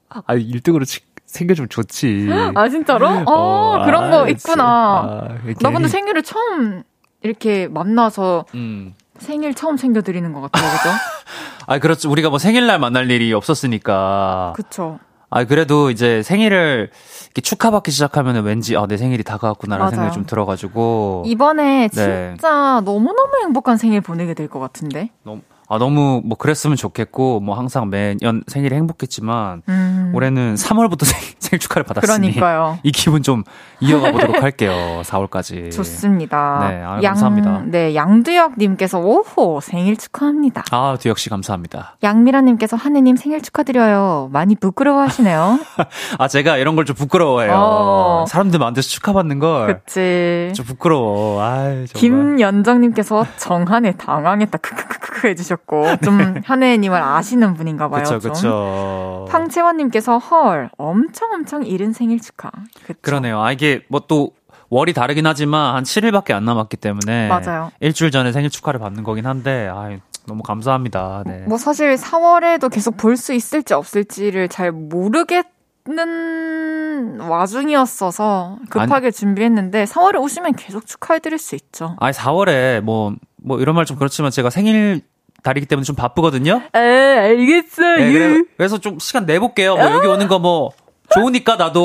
[0.08, 0.84] 아, 1등으로
[1.26, 2.28] 챙겨주면 좋지.
[2.54, 3.06] 아 진짜로?
[3.08, 4.64] 어, 어, 그런 거 아, 있구나.
[4.64, 5.28] 아,
[5.60, 6.82] 나 근데 생일을 처음
[7.22, 8.94] 이렇게 만나서 음.
[9.18, 10.88] 생일 처음 챙겨드리는 것 같아요, 그죠?
[11.66, 12.10] 아, 그렇죠.
[12.10, 14.54] 우리가 뭐 생일날 만날 일이 없었으니까.
[14.56, 14.98] 그쵸.
[15.30, 16.90] 아, 그래도 이제 생일을
[17.26, 19.94] 이렇게 축하받기 시작하면 왠지, 아, 내 생일이 다가왔구나라는 맞아요.
[19.94, 21.22] 생각이 좀 들어가지고.
[21.26, 22.30] 이번에 네.
[22.36, 25.10] 진짜 너무 너무 행복한 생일 보내게 될 것 같은데.
[25.22, 30.12] 너무, 아, 너무 뭐 그랬으면 좋겠고, 뭐 항상 매년 생일이 행복했지만, 음.
[30.14, 32.32] 올해는 3월부터 생, 생일 축하를 받았으니.
[32.34, 32.78] 그러니까요.
[32.82, 33.44] 이 기분 좀
[33.80, 35.00] 이어가 보도록 할게요.
[35.04, 35.70] 4월까지.
[35.72, 36.66] 좋습니다.
[36.68, 37.62] 네, 아유, 감사합니다.
[37.66, 40.64] 네, 양두혁 님께서 오호 생일 축하합니다.
[40.70, 41.96] 아, 두혁 씨 감사합니다.
[42.02, 44.28] 양미라 님께서 하느 님 생일 축하드려요.
[44.32, 45.58] 많이 부끄러워하시네요.
[46.18, 47.52] 아, 제가 이런 걸 좀 부끄러워해요.
[47.54, 48.24] 어.
[48.26, 49.80] 사람들 많은데서 축하받는 걸.
[49.84, 50.50] 그치.
[50.56, 51.40] 좀 부끄러워.
[51.40, 51.86] 아이, 정말.
[51.94, 54.58] 김연정 님께서 정한에 당황했다.
[54.58, 55.59] 크크크크 해 주셨고
[56.02, 58.02] 좀 한혜님을 아시는 분인가 봐요.
[58.02, 58.32] 그쵸, 좀.
[58.32, 59.26] 그쵸.
[59.30, 62.50] 황채원님께서 헐 엄청 엄청 이른 생일 축하.
[62.86, 62.98] 그쵸?
[63.02, 63.40] 그러네요.
[63.40, 64.32] 아, 이게 뭐 또
[64.72, 67.26] 월이 다르긴 하지만 한 7일밖에 안 남았기 때문에.
[67.28, 67.72] 맞아요.
[67.80, 69.96] 일주일 전에 생일 축하를 받는 거긴 한데, 아
[70.26, 71.24] 너무 감사합니다.
[71.26, 71.44] 네.
[71.48, 75.46] 뭐 사실 4월에도 계속 볼 수 있을지 없을지를 잘 모르겠
[75.88, 81.96] 는 와중이었어서 급하게 준비했는데 4월에 오시면 계속 축하해드릴 수 있죠.
[82.00, 85.00] 아니, 4월에 뭐, 뭐 이런 말 좀 그렇지만 제가 생일
[85.42, 86.62] 달이기 때문에 좀 바쁘거든요.
[86.74, 87.96] 에 알겠어요.
[87.96, 89.76] 네, 그래, 그래서 좀 시간 내볼게요.
[89.76, 90.70] 뭐 여기 오는 거 뭐
[91.14, 91.84] 좋으니까 나도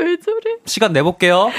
[0.00, 0.56] 왜 저래?
[0.64, 1.50] 시간 내볼게요.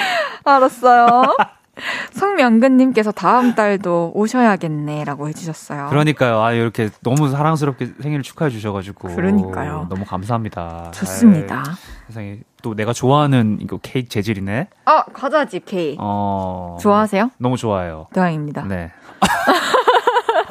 [0.44, 1.36] 알았어요.
[2.12, 5.88] 송명근님께서 다음 달도 오셔야겠네라고 해주셨어요.
[5.90, 6.42] 그러니까요.
[6.42, 9.88] 아 이렇게 너무 사랑스럽게 생일을 축하해 주셔가지고 그러니까요.
[9.90, 10.92] 너무 감사합니다.
[10.94, 11.64] 좋습니다.
[11.66, 11.76] 아유,
[12.08, 14.68] 세상에 또 내가 좋아하는 이거 케이크 재질이네.
[14.86, 17.32] 아 과자집 케이 어 좋아하세요?
[17.38, 18.08] 너무 좋아해요.
[18.14, 18.64] 다행입니다.
[18.64, 18.92] 네.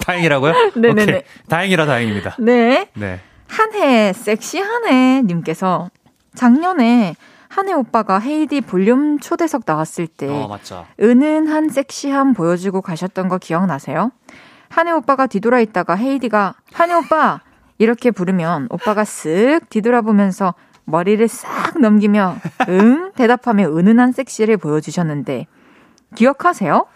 [0.09, 0.53] 다행이라고요?
[0.77, 1.03] 네네네.
[1.03, 1.23] 오케이.
[1.49, 2.37] 다행이라 다행입니다.
[2.38, 2.88] 네.
[2.94, 3.21] 네.
[3.49, 5.90] 한해 섹시한해 님께서
[6.35, 7.14] 작년에
[7.49, 10.59] 한해 오빠가 헤이디 볼륨 초대석 나왔을 때 어.
[11.01, 14.12] 은은한 섹시함 보여주고 가셨던 거 기억나세요?
[14.68, 17.40] 한해 오빠가 뒤돌아 있다가 헤이디가 한해 오빠
[17.79, 22.37] 이렇게 부르면 오빠가 쓱 뒤돌아보면서 머리를 싹 넘기며
[22.68, 25.47] 응 대답하며 은은한 섹시를 보여주셨는데
[26.14, 26.87] 기억하세요?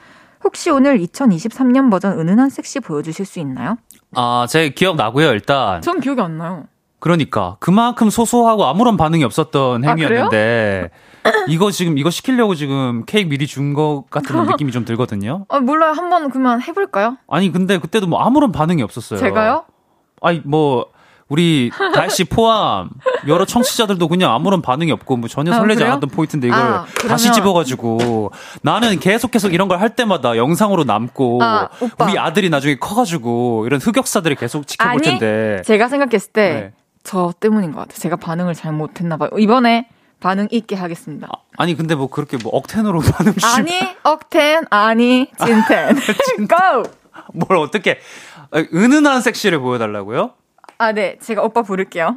[0.44, 3.76] 혹시 오늘 2023년 버전 은은한 섹시 보여주실 수 있나요?
[4.14, 5.30] 아, 제 기억 나고요.
[5.30, 6.64] 일단 전 기억이 안 나요.
[6.98, 10.90] 그러니까 그만큼 소소하고 아무런 반응이 없었던 아, 행위였는데
[11.48, 15.46] 이거 지금 이거 시키려고 지금 케이크 미리 준 것 같은 느낌이 좀 들거든요.
[15.48, 15.92] 아, 몰라요.
[15.92, 17.16] 한번 그러면 해볼까요?
[17.28, 19.18] 아니 근데 그때도 뭐 아무런 반응이 없었어요.
[19.18, 19.64] 제가요?
[20.20, 20.86] 아니 뭐
[21.32, 22.90] 우리 달씨 포함
[23.26, 25.92] 여러 청취자들도 그냥 아무런 반응이 없고 뭐 전혀 아, 설레지 그래요?
[25.92, 31.40] 않았던 포인트인데 이걸 아, 다시 집어가지고 나는 계속 계속 이런 걸 할 때마다 영상으로 남고
[31.42, 31.68] 아.
[32.00, 36.72] 우리 아들이 나중에 커가지고 이런 흑역사들을 계속 지켜볼 아니, 텐데 제가 생각했을 때 네.
[37.02, 37.98] 저 때문인 것 같아요.
[37.98, 39.30] 제가 반응을 잘 못했나 봐요.
[39.38, 39.88] 이번에
[40.20, 41.28] 반응 있게 하겠습니다.
[41.56, 45.96] 아 니 근데 뭐 그렇게 뭐 억텐으로 반응 주시면 아니 억텐 아니 찐텐
[46.46, 46.82] 고!
[47.34, 47.98] 뭘 어떻게
[48.54, 50.32] 은은한 섹시를 보여달라고요?
[50.82, 52.16] 아 네 제가 오빠 부를게요.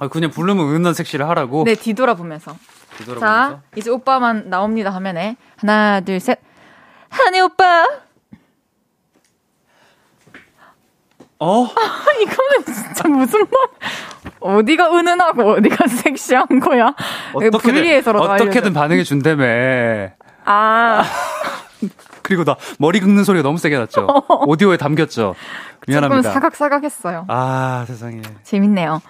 [0.00, 1.64] 아 그냥 부르면 은은한 섹시를 하라고.
[1.64, 2.54] 네 뒤돌아보면서
[2.98, 3.26] 뒤돌아보면서?
[3.26, 6.38] 자 이제 오빠만 나옵니다 하면에 하나 둘 셋
[7.08, 7.86] 한이 오빠
[11.38, 11.64] 어?
[12.20, 13.50] 이거는 진짜 무슨 말
[14.40, 16.94] 어디가 은은하고 어디가 섹시한 거야
[17.62, 18.80] 분리해서라도 어떻게든 알려줘.
[18.80, 19.44] 반응해 준다며.
[20.44, 21.04] 아
[22.26, 24.06] 그리고 나 머리 긁는 소리가 너무 세게 났죠.
[24.46, 25.34] 오디오에 담겼죠.
[25.80, 26.32] 조금 미안합니다.
[26.32, 27.24] 사각사각했어요.
[27.28, 29.00] 아 세상에 재밌네요.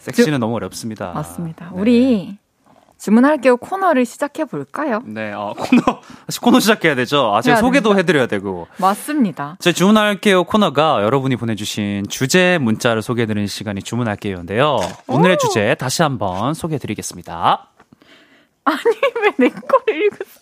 [0.00, 1.12] 섹시는 너무 어렵습니다.
[1.14, 1.66] 맞습니다.
[1.66, 1.70] 네.
[1.80, 2.38] 우리
[2.98, 5.00] 주문할게요 코너를 시작해 볼까요?
[5.06, 6.00] 네 어, 코너
[6.42, 7.32] 코너 시작해야 되죠.
[7.34, 7.98] 아 제가 해야 소개도 됩니다.
[8.00, 8.66] 해드려야 되고.
[8.78, 9.56] 맞습니다.
[9.60, 14.78] 제 주문할게요 코너가 여러분이 보내주신 주제 문자를 소개해드리는 시간이 주문할게요인데요.
[15.06, 17.68] 오늘의 주제 다시 한번 소개해드리겠습니다.
[18.64, 18.78] 아니,
[19.22, 20.37] 왜 내 거를 읽었어?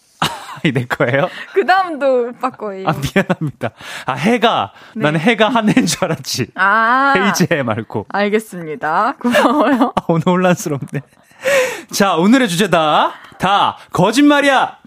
[0.66, 1.28] 아니, 내 거예요?
[1.54, 2.88] 그 다음도 오빠 거예요.
[2.88, 3.70] 아, 미안합니다.
[4.06, 4.72] 아, 해가.
[4.94, 5.02] 네.
[5.04, 6.48] 나는 해가 한 해인 줄 알았지.
[6.54, 7.14] 아.
[7.16, 8.06] 헤이즈해 말고.
[8.08, 9.16] 알겠습니다.
[9.20, 9.92] 고마워요.
[9.94, 11.00] 아, 오늘 혼란스럽네.
[11.92, 13.12] 자, 오늘의 주제다.
[13.38, 14.78] 다 거짓말이야.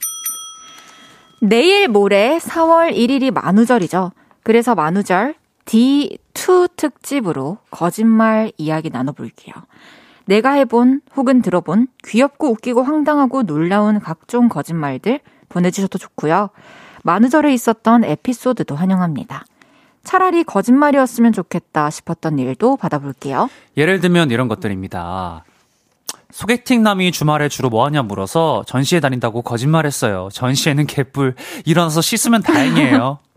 [1.42, 4.12] 내일 모레 4월 1일이 만우절이죠.
[4.44, 9.54] 그래서 만우절 D2 특집으로 거짓말 이야기 나눠볼게요.
[10.26, 16.50] 내가 해본 혹은 들어본 귀엽고 웃기고 황당하고 놀라운 각종 거짓말들 보내주셔도 좋고요.
[17.04, 19.46] 만우절에 있었던 에피소드도 환영합니다.
[20.04, 23.50] 차라리 거짓말이었으면 좋겠다 싶었던 일도 받아볼게요.
[23.78, 25.44] 예를 들면 이런 것들입니다.
[26.32, 30.30] 소개팅 남이 주말에 주로 뭐 하냐 물어서 전시회 다닌다고 거짓말했어요.
[30.32, 31.36] 전시회는 개뿔.
[31.66, 33.20] 일어나서 씻으면 다행이에요.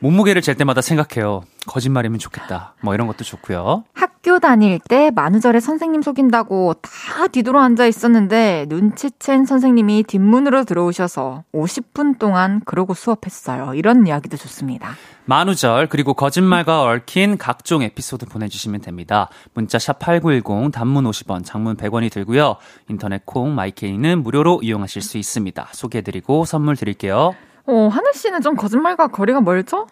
[0.00, 1.42] 몸무게를 잴 때마다 생각해요.
[1.66, 2.74] 거짓말이면 좋겠다.
[2.80, 3.84] 뭐 이런 것도 좋고요.
[3.92, 12.18] 학교 다닐 때 만우절에 선생님 속인다고 다 뒤돌아 앉아 있었는데 눈치챈 선생님이 뒷문으로 들어오셔서 50분
[12.18, 13.74] 동안 그러고 수업했어요.
[13.74, 14.94] 이런 이야기도 좋습니다.
[15.26, 19.28] 만우절 그리고 거짓말과 얽힌 각종 에피소드 보내주시면 됩니다.
[19.54, 22.56] 문자 샵 #8910 단문 50원, 장문 100원이 들고요.
[22.88, 25.68] 인터넷 콩 마이케이는 무료로 이용하실 수 있습니다.
[25.72, 27.34] 소개해드리고 선물 드릴게요.
[27.70, 29.86] 어, 하늘 씨는 좀 거짓말과 거리가 멀죠?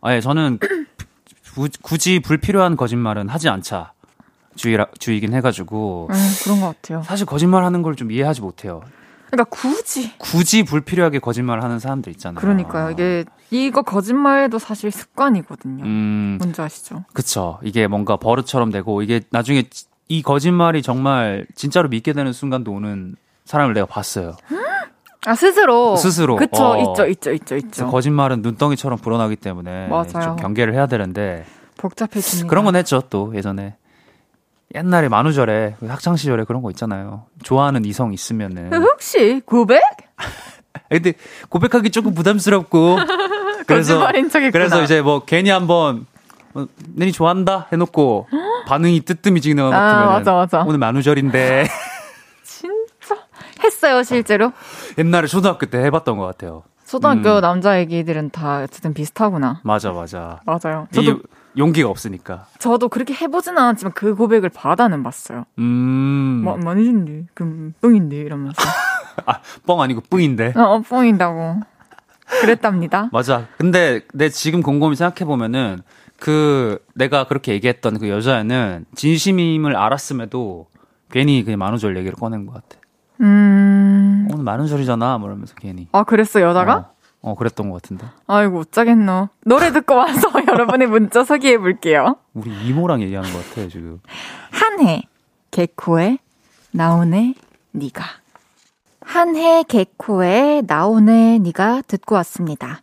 [0.00, 0.58] 아, 예, 저는
[1.54, 3.92] 구- 굳이 불필요한 거짓말은 하지 않자
[4.56, 6.14] 주의라, 주의긴 해가지고 음,
[6.44, 7.02] 그런 것 같아요.
[7.02, 8.82] 사실 거짓말 하는 걸 좀 이해하지 못해요.
[9.30, 10.12] 그러니까 굳이.
[10.18, 12.38] 굳이 불필요하게 거짓말을 하는 사람들 있잖아요.
[12.40, 12.90] 그러니까요.
[12.90, 15.84] 이게, 이거 거짓말도 사실 습관이거든요.
[15.84, 17.04] 음, 뭔지 아시죠?
[17.14, 17.58] 그쵸.
[17.62, 19.64] 이게 뭔가 버릇처럼 되고 이게 나중에
[20.08, 23.16] 이 거짓말이 정말 진짜로 믿게 되는 순간도 오는
[23.46, 24.36] 사람을 내가 봤어요.
[25.26, 25.96] 아, 스스로.
[25.96, 26.36] 스스로.
[26.36, 26.78] 그쵸, 어.
[26.78, 27.86] 있죠, 있죠, 있죠, 있죠.
[27.88, 30.06] 거짓말은 눈덩이처럼 불어나기 때문에 맞아요.
[30.22, 31.44] 좀 경계를 해야 되는데
[31.76, 32.48] 복잡해집니다.
[32.48, 33.76] 그런 건 했죠 또 예전에
[34.74, 37.26] 옛날에 만우절에 그 학창 시절에 그런 거 있잖아요.
[37.42, 39.80] 좋아하는 이성 있으면은 혹시 고백?
[40.88, 41.12] 근데
[41.48, 42.96] 고백하기 조금 부담스럽고
[43.66, 44.08] 그래서.
[44.52, 46.06] 그래서 이제 뭐 괜히 한번
[46.54, 48.28] 어, 내니 좋아한다 해놓고
[48.66, 50.64] 반응이 뜨뜨미지는 것 아, 같으면 맞아, 맞아.
[50.66, 51.66] 오늘 만우절인데
[52.42, 53.22] 진짜
[53.62, 54.52] 했어요, 실제로?
[54.98, 56.62] 옛날에 초등학교 때 해봤던 것 같아요.
[56.86, 57.40] 초등학교 음.
[57.40, 59.60] 남자 애기들은 다 어쨌든 비슷하구나.
[59.64, 60.40] 맞아 맞아.
[60.44, 60.86] 맞아요.
[60.92, 61.20] 이 저도
[61.56, 62.46] 용기가 없으니까.
[62.58, 65.44] 저도 그렇게 해보지는 않았지만 그 고백을 받아는 봤어요.
[65.58, 66.42] 음.
[66.44, 67.26] 뭐 준대.
[67.34, 68.60] 그럼 뻥인데 이러면서.
[69.26, 70.54] 아, 뻥 아니고 뿡인데.
[70.56, 71.60] 어, 뻥인다고.
[72.40, 73.08] 그랬답니다.
[73.12, 73.46] 맞아.
[73.58, 75.80] 근데 내 지금 곰곰이 생각해 보면은
[76.18, 80.66] 그 내가 그렇게 얘기했던 그 여자애는 진심임을 알았음에도
[81.10, 82.80] 괜히 그냥 만우절 얘기를 꺼낸 것 같아.
[83.20, 83.51] 음.
[84.42, 85.86] 오늘 만우절이잖아, 뭐 이러면서 괜히.
[85.92, 86.90] 아, 그랬어, 여자가?
[87.22, 88.06] 어, 어, 그랬던 것 같은데.
[88.26, 89.28] 아이고, 어쩌겠노.
[89.46, 92.16] 노래 듣고 와서 여러분의 문자 소개해 볼게요.
[92.34, 94.00] 우리 이모랑 얘기하는 것 같아 지금.
[94.50, 95.02] 한해
[95.52, 96.18] 개코의
[96.72, 97.34] 나오네
[97.74, 98.02] 니가
[99.00, 102.80] 한해 개코의 나오네 니가 듣고 왔습니다.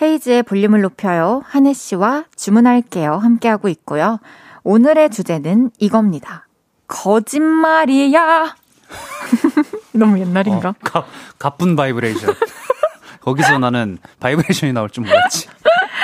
[0.00, 1.42] 헤이즈의 볼륨을 높여요.
[1.44, 3.14] 한해 씨와 주문할게요.
[3.16, 4.18] 함께하고 있고요.
[4.64, 6.46] 오늘의 주제는 이겁니다.
[6.86, 8.54] 거짓말이야.
[9.98, 10.70] 너무 옛날인가?
[10.70, 11.04] 어, 가,
[11.38, 12.34] 갑분 바이브레이션.
[13.20, 15.48] 거기서 나는 바이브레이션이 나올 줄 몰랐지.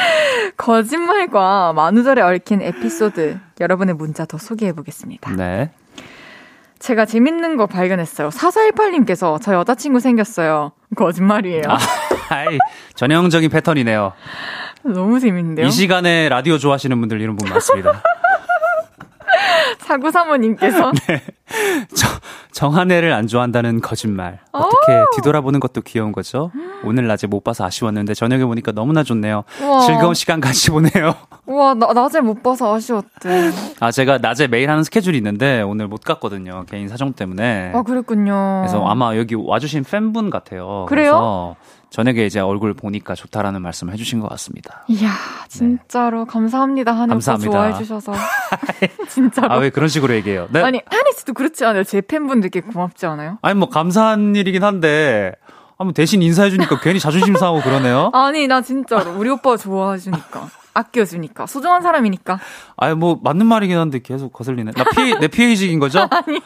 [0.57, 5.33] 거짓말과 만우절에 얽힌 에피소드 여러분의 문자 더 소개해 보겠습니다.
[5.33, 5.71] 네.
[6.79, 8.29] 제가 재밌는 거 발견했어요.
[8.29, 10.73] 4418님께서 저 여자친구 생겼어요.
[10.97, 11.63] 거짓말이에요.
[11.67, 11.79] 아,
[12.29, 12.59] 아이,
[12.95, 14.13] 전형적인 패턴이네요.
[14.85, 15.67] 너무 재밌는데요.
[15.67, 18.03] 이 시간에 라디오 좋아하시는 분들 이런 분 많습니다.
[19.79, 20.93] 사구 사모님께서
[21.95, 22.09] 저,
[22.53, 24.39] 정한애를 안 좋아한다는 거짓말.
[24.53, 26.51] 어떻게 뒤돌아보는 것도 귀여운 거죠?
[26.85, 29.45] 오늘 낮에 못 봐서 아쉬웠는데 저녁에 보니까 너무나 좋네요.
[29.63, 29.81] 우와.
[29.81, 31.15] 즐거운 시간 같이 보내요.
[31.47, 33.51] 우와 나, 낮에 못 봐서 아쉬웠대.
[33.81, 36.65] 아, 제가 낮에 매일 하는 스케줄이 있는데 오늘 못 갔거든요.
[36.69, 37.73] 개인 사정 때문에.
[37.75, 38.63] 아 그랬군요.
[38.63, 40.87] 그래서 아마 여기 와주신 팬분 같아요.
[40.89, 41.13] 그래요?
[41.13, 41.57] 그래서
[41.91, 44.85] 저녁에 이제 얼굴 보니까 좋다라는 말씀을 해주신 것 같습니다.
[44.89, 45.11] 이야
[45.49, 47.51] 진짜로 감사합니다 하는 오빠 감사합니다.
[47.51, 48.13] 좋아해 주셔서
[49.09, 49.53] 진짜로.
[49.53, 50.49] 아, 왜 그런 식으로 얘기해요?
[50.51, 50.63] 네?
[50.63, 51.85] 아니 하니스도 그렇지 않아요?
[51.85, 53.39] 제 팬분들께 고맙지 않아요?
[53.43, 55.33] 아니, 뭐, 감사한 일이긴 한데,
[55.79, 58.11] 아, 뭐 대신 인사해 주니까 괜히 자존심 상하고 그러네요?
[58.15, 62.39] 아니 나 진짜로 우리 오빠 좋아해 주니까 아껴주니까 소중한 사람이니까.
[62.77, 64.73] 아니, 뭐, 맞는 말이긴 한데 계속 거슬리네.
[64.73, 66.07] 나 피, 내 피해의식인 거죠?
[66.11, 66.41] 아니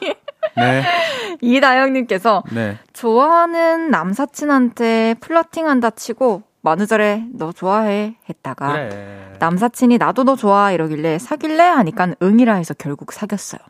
[0.56, 0.82] 네.
[1.40, 2.78] 이다영님께서 네.
[2.92, 9.32] 좋아하는 남사친한테 플러팅한다 치고 만우절에 너 좋아해 했다가 그래.
[9.40, 13.60] 남사친이 나도 너 좋아 이러길래 사귈래 하니까 응이라 해서 결국 사귀었어요.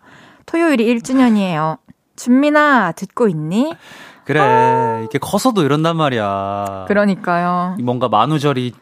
[0.47, 1.79] 토요일이 1주년이에요.
[2.17, 3.75] 준민아 듣고 있니?
[4.25, 5.03] 그래.
[5.05, 6.85] 이게 커서도 이런단 말이야.
[6.89, 7.77] 그러니까요.
[7.83, 8.75] 뭔가 만우절이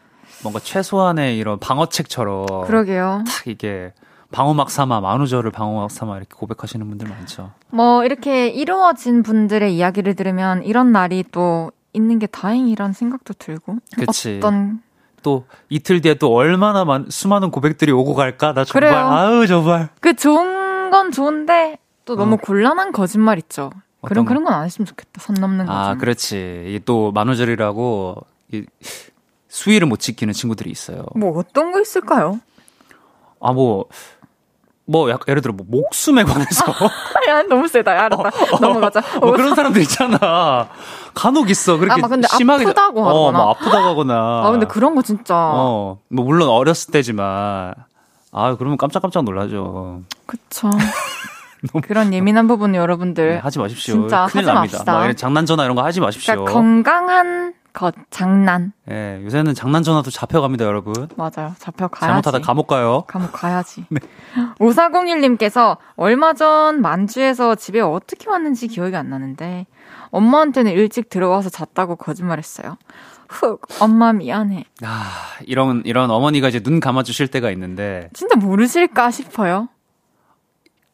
[0.43, 2.65] 뭔가 최소한의 이런 방어책처럼.
[2.67, 3.23] 그러게요.
[3.27, 3.93] 탁 이게
[4.31, 7.51] 방어막 삼아 만우절을 방어막 삼아 이렇게 고백하시는 분들 많죠.
[7.69, 14.37] 뭐 이렇게 이루어진 분들의 이야기를 들으면 이런 날이 또 있는 게 다행이란 생각도 들고 그치.
[14.37, 14.81] 어떤
[15.23, 18.53] 또 이틀 뒤에 또 얼마나 많, 수많은 고백들이 오고 갈까?
[18.53, 19.05] 나 정말 그래요.
[19.05, 22.37] 아우 정말 그 좋은 건 좋은데 또 너무 어.
[22.37, 23.69] gon란한 거짓말 있죠.
[24.01, 24.29] 그런 거?
[24.29, 25.21] 그런 건 안 했으면 좋겠다.
[25.21, 25.71] 선 넘는 거.
[25.73, 26.65] 아 그렇지.
[26.67, 28.15] 이게 또 만우절이라고
[28.53, 28.65] 이
[29.49, 31.05] 수위를 못 지키는 친구들이 있어요.
[31.15, 32.39] 뭐 어떤 거 있을까요?
[33.41, 33.85] 아뭐
[34.85, 36.65] 뭐 약 예를 들어 뭐 목숨에 관해서
[37.29, 37.95] 야 너무 세다.
[37.95, 38.29] 야, 알았다.
[38.59, 39.01] 넘어가자.
[39.19, 40.67] 뭐 그런 사람들 있잖아.
[41.13, 41.77] 간혹 있어.
[41.77, 43.37] 그렇게 아, 막 근데 심하게 아프다고 어, 하거나.
[43.37, 44.41] 뭐 아프다고 하거나.
[44.45, 47.73] 아 근데 그런 거 진짜 어, 뭐 물론 어렸을 때지만
[48.33, 50.01] 아, 그러면 깜짝깜짝 놀라죠.
[50.25, 50.69] 그쵸.
[51.83, 53.93] 그런 예민한 부분 여러분들 네, 하지 마십시오.
[53.93, 55.13] 진짜 큰일 납니다.
[55.15, 56.33] 장난 전화 이런 거 하지 마십시오.
[56.33, 61.07] 그러니까 건강한 것 장난 예, 요새는 장난 전화도 잡혀갑니다, 여러분.
[61.15, 61.53] 맞아요.
[61.57, 62.07] 잡혀 가야지.
[62.07, 63.03] 잘못하다 감옥 가요.
[63.07, 63.85] 감옥 가야지.
[64.59, 69.67] 5401님께서 얼마 전 만주에서 집에 어떻게 왔는지 기억이 안 나는데
[70.11, 72.77] 엄마한테는 일찍 들어와서 잤다고 거짓말했어요.
[73.29, 74.65] 흑, 엄마 미안해.
[74.83, 75.09] 아,
[75.45, 79.69] 이런 이런 어머니가 이제 눈 감아 주실 때가 있는데 진짜 모르실까 싶어요.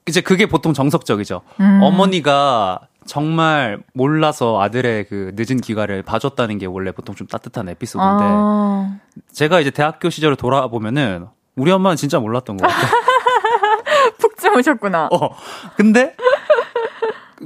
[0.07, 1.41] 이제 그게 보통 정석적이죠.
[1.59, 1.80] 음.
[1.82, 8.97] 어머니가 정말 몰라서 아들의 그 늦은 귀가를 봐줬다는 게 원래 보통 좀 따뜻한 에피소드인데 아,
[9.32, 12.91] 제가 이제 대학교 시절을 돌아보면은 우리 엄마는 진짜 몰랐던 것 같아요.
[14.20, 15.10] 푹 주무셨구나.
[15.12, 15.30] 어,
[15.76, 16.16] 근데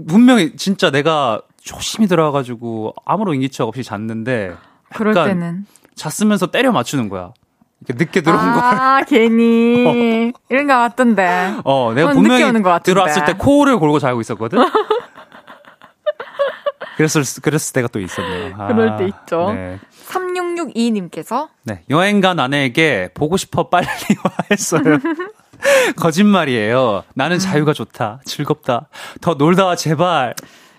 [0.07, 4.55] 분명히 진짜 내가 조심히 들어와가지고 아무런 인기척 없이 잤는데
[4.93, 5.65] 그럴 때는.
[5.95, 7.31] 잤으면서 때려 맞추는 거야.
[7.87, 8.59] 이렇게 늦게 들어온 거.
[8.61, 10.31] 아, 괜히.
[10.49, 11.55] 이런 거 같던데.
[11.63, 12.43] 어, 내가 어, 분명히.
[12.83, 14.59] 들어왔을 때 코를 골고 자고 있었거든.
[17.01, 18.55] 그랬을 그랬을 때가 또 있었네요.
[18.57, 19.53] 아, 그럴 때 있죠.
[19.53, 19.79] 네.
[20.07, 21.83] 3662님께서 네.
[21.89, 23.87] 여행 간 아내에게 보고 싶어 빨리
[24.23, 24.81] 와 했어요.
[25.95, 27.03] 거짓말이에요.
[27.13, 28.19] 나는 자유가 좋다.
[28.25, 28.87] 즐겁다.
[29.21, 30.33] 더 놀다 와 제발.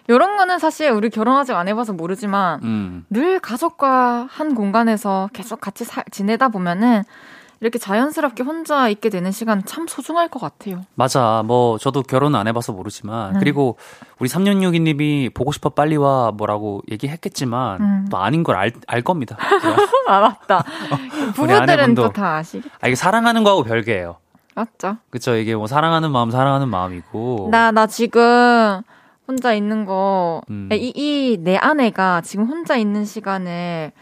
[0.08, 3.04] 이런 거는 사실 우리 결혼 아직 안 해봐서 모르지만 음.
[3.08, 7.04] 늘 가족과 한 공간에서 계속 같이 사- 지내다 보면은
[7.62, 10.82] 이렇게 자연스럽게 혼자 있게 되는 시간 참 소중할 것 같아요.
[10.96, 11.42] 맞아.
[11.46, 13.38] 뭐 저도 결혼 안 해봐서 모르지만 음.
[13.38, 13.78] 그리고
[14.18, 18.08] 우리 3662님이 보고 싶어 빨리 와 뭐라고 얘기했겠지만 음.
[18.10, 19.36] 또 아닌 걸 알 알 겁니다.
[20.08, 20.64] 아 맞다.
[21.34, 21.94] 부부들은.
[21.94, 22.70] 또 다 아시겠.
[22.80, 24.16] 아 이게 사랑하는 거하고 별개예요.
[24.54, 24.96] 맞죠?
[25.10, 28.82] 그쵸 이게 뭐 사랑하는 마음 사랑하는 마음이고 나나 지금
[29.28, 30.68] 혼자 있는 거, 음.
[30.72, 33.92] 이이내 아내가 지금 혼자 있는 시간을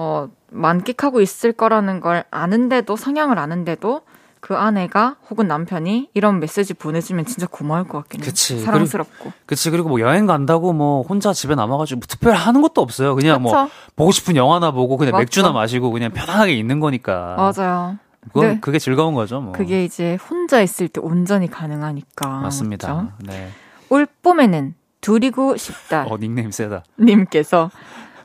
[0.00, 4.02] 어 만끽하고 있을 거라는 걸 아는데도 성향을 아는데도
[4.38, 8.26] 그 아내가 혹은 남편이 이런 메시지 보내주면 진짜 고마울 것 같긴 해.
[8.26, 8.60] 그치.
[8.60, 9.32] 사랑스럽고.
[9.44, 13.16] 그치 그리고 뭐 여행 간다고 뭐 혼자 집에 남아가지고 뭐 특별히 하는 것도 없어요.
[13.16, 13.74] 그냥 뭐 그쵸?
[13.96, 15.22] 보고 싶은 영화나 보고 그냥 맞죠.
[15.22, 17.34] 맥주나 마시고 그냥 편안하게 있는 거니까.
[17.36, 17.98] 맞아요.
[18.28, 18.58] 그건 네.
[18.60, 19.40] 그게 즐거운 거죠.
[19.40, 19.50] 뭐.
[19.50, 22.28] 그게 이제 혼자 있을 때 온전히 가능하니까.
[22.28, 22.94] 맞습니다.
[22.94, 23.12] 그렇죠?
[23.24, 23.48] 네.
[23.88, 26.04] 올 봄에는 둘이고 싶다.
[26.08, 26.84] 어 닉네임 세다.
[27.00, 27.70] 님께서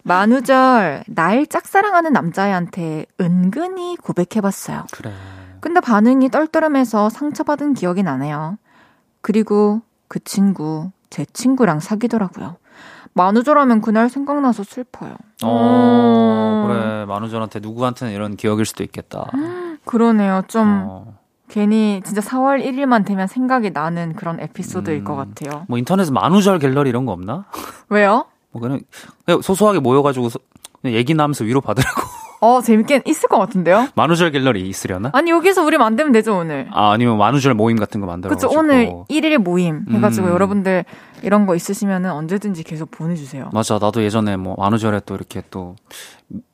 [0.04, 4.86] 만우절 날 짝사랑하는 남자애한테 은근히 고백해봤어요.
[4.92, 5.12] 그래.
[5.62, 8.58] 근데 반응이 떨떠름해서 상처받은 기억이 나네요.
[9.22, 12.58] 그리고 그 친구 제 친구랑 사귀더라고요.
[13.14, 15.16] 만우절하면 그날 생각나서 슬퍼요.
[15.44, 16.68] 어 음.
[16.68, 19.26] 그래 만우절한테 누구한테는 이런 기억일 수도 있겠다.
[19.86, 20.44] 그러네요.
[20.48, 21.18] 좀 어.
[21.48, 25.04] 괜히 진짜 4월 1일만 되면 생각이 나는 그런 에피소드일 음.
[25.04, 25.66] 것 같아요.
[25.70, 27.46] 뭐 인터넷에 만우절 갤러리 이런 거 없나?
[27.90, 28.26] 왜요?
[28.54, 28.80] 뭐 그냥,
[29.26, 30.40] 그냥 소소하게 모여가지고 소-
[30.82, 32.02] 그냥 얘기 나면서 위로 받으라고.
[32.42, 33.88] 어, 재밌게 있을 것 같은데요?
[33.96, 35.12] 만우절 갤러리 있으려나?
[35.14, 36.68] 아니, 여기서 우리 만들면 되죠, 오늘.
[36.74, 38.30] 아 아니면 만우절 모임 같은 거 만들어.
[38.36, 40.34] 그쵸, 오늘 1일 모임 해가지고 음.
[40.34, 40.84] 여러분들
[41.22, 43.50] 이런 거 있으시면은 언제든지 계속 보내주세요.
[43.54, 45.78] 맞아 나도 예전에 뭐 만우절에 또 이렇게 또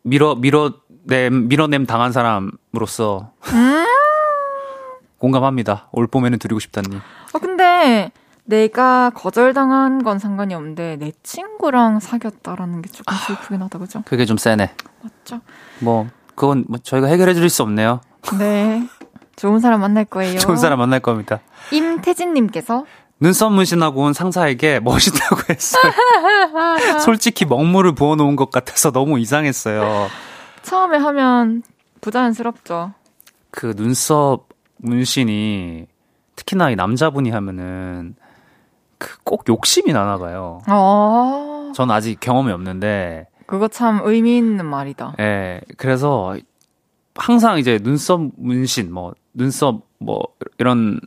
[0.04, 3.86] 밀어 밀어냄 밀어냄 당한 사람으로서 음.
[5.18, 5.90] 공감합니다.
[5.92, 6.96] 올 봄에는 드리고 싶다니.
[7.34, 8.12] 어, 근데
[8.50, 14.02] 내가 거절당한 건 상관이 없는데 내 친구랑 사귀었다라는 게 조금 슬프긴 하다, 그죠?
[14.06, 14.74] 그게 좀 세네.
[15.04, 15.42] 맞죠?
[15.80, 18.02] 뭐 그건 뭐 저희가 해결해 드릴 수 없네요.
[18.40, 18.88] 네.
[19.36, 20.40] 좋은 사람 만날 거예요.
[20.42, 21.42] 좋은 사람 만날 겁니다.
[21.72, 22.86] 임태진 님께서
[23.20, 25.94] 눈썹 문신하고 온 상사에게 멋있다고 했어요.
[27.06, 30.08] 솔직히 먹물을 부어 놓은 것 같아서 너무 이상했어요.
[30.64, 31.62] 처음에 하면
[32.02, 32.94] 부자연스럽죠.
[33.52, 34.48] 그 눈썹
[34.78, 35.86] 문신이
[36.36, 38.29] 특히나 이 남자분이 하면은 그
[39.24, 40.62] 꼭 욕심이 나나 봐요.
[40.68, 45.16] 어, 전 아직 경험이 없는데, 그거 참 의미 있는 말이다.
[45.20, 46.36] 예, 그래서
[47.16, 50.22] 항상 이제 눈썹 문신, 뭐, 눈썹, 뭐,
[50.58, 51.00] 이런,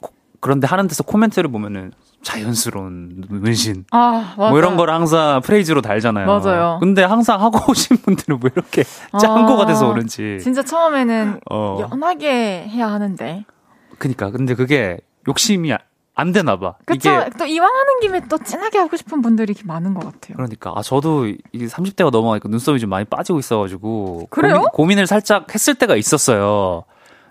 [0.00, 3.84] 코- 그런데 하는 데서 코멘트를 보면은 자연스러운 문신.
[3.92, 4.50] 아, 맞아.
[4.50, 6.26] 뭐 이런 걸 항상 프레이즈로 달잖아요.
[6.26, 6.78] 맞아요.
[6.80, 8.82] 근데 항상 하고 오신 분들은 왜 이렇게
[9.20, 10.38] 짠 거가 돼서 오는지.
[10.42, 11.78] 진짜 처음에는 어.
[11.80, 13.44] 연하게 해야 하는데.
[13.98, 14.30] 그니까.
[14.30, 15.78] 근데 그게 욕심이 아-
[16.18, 16.74] 안 되나 봐.
[16.86, 17.10] 그쵸.
[17.10, 20.34] 이게 또 이왕 하는 김에 또 진하게 하고 싶은 분들이 이렇게 많은 것 같아요.
[20.36, 24.64] 그러니까 아 저도 이게 30대가 넘어가니까 눈썹이 좀 많이 빠지고 있어가지고 그래요?
[24.72, 26.84] 고민, 을 살짝 했을 때가 있었어요.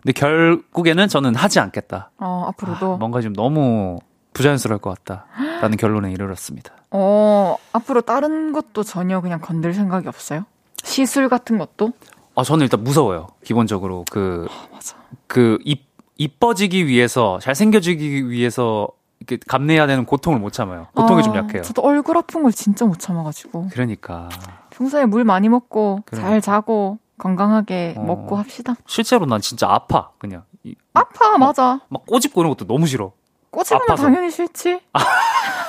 [0.04, 2.12] 근데 결국에는 저는 하지 않겠다.
[2.20, 2.94] 어, 앞으로도.
[2.94, 3.98] 아, 뭔가 좀 너무
[4.34, 6.72] 부자연스러울 것 같다라는 결론에 이르렀습니다.
[6.92, 10.46] 어, 앞으로 다른 것도 전혀 그냥 건들 생각이 없어요?
[10.84, 11.92] 시술 같은 것도?
[12.36, 13.30] 아 저는 일단 무서워요.
[13.44, 14.96] 기본적으로 그 맞아.
[15.26, 15.80] 그 이,
[16.18, 18.88] 이뻐지기 위해서 잘생겨지기 위해서
[19.20, 20.88] 이렇게 감내해야 되는 고통을 못 참아요.
[20.94, 21.62] 고통이 좀 아, 약해요.
[21.62, 23.70] 저도 얼굴 아픈 걸 진짜 못 참아가지고.
[23.72, 24.30] 그러니까
[24.72, 26.30] 평소에 물 많이 먹고, 그러니까.
[26.30, 28.02] 잘 자고, 건강하게 어.
[28.04, 28.76] 먹고 합시다.
[28.86, 31.80] 실제로 난 진짜 아파 그냥 이- 아파, 맞아.
[31.90, 33.12] 막 꼬집고 이런 것도 너무 싫어.
[33.52, 34.04] 꼬집으면 아파서.
[34.04, 34.82] 당연히 싫지.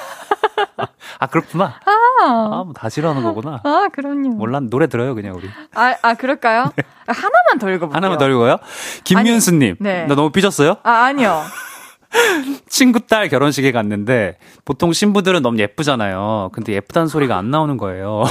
[1.19, 1.75] 아 그렇구나.
[1.85, 1.91] 아,
[2.25, 3.61] 아 뭐 다 싫어하는 거구나.
[3.65, 4.31] 아 그럼요.
[4.31, 5.49] 몰라 노래 들어요 그냥 우리.
[5.75, 6.73] 아, 아, 그럴까요?
[7.07, 7.97] 하나만 더 읽어볼게요.
[7.97, 8.59] 하나만 더 읽어요.
[9.05, 10.07] 김윤수님, 네.
[10.07, 10.77] 나 너무 삐졌어요?
[10.83, 11.43] 아, 아니요.
[12.69, 16.51] 친구 딸 결혼식에 갔는데 보통 신부들은 너무 예쁘잖아요.
[16.53, 18.25] 근데 예쁘다는 소리가 안 나오는 거예요.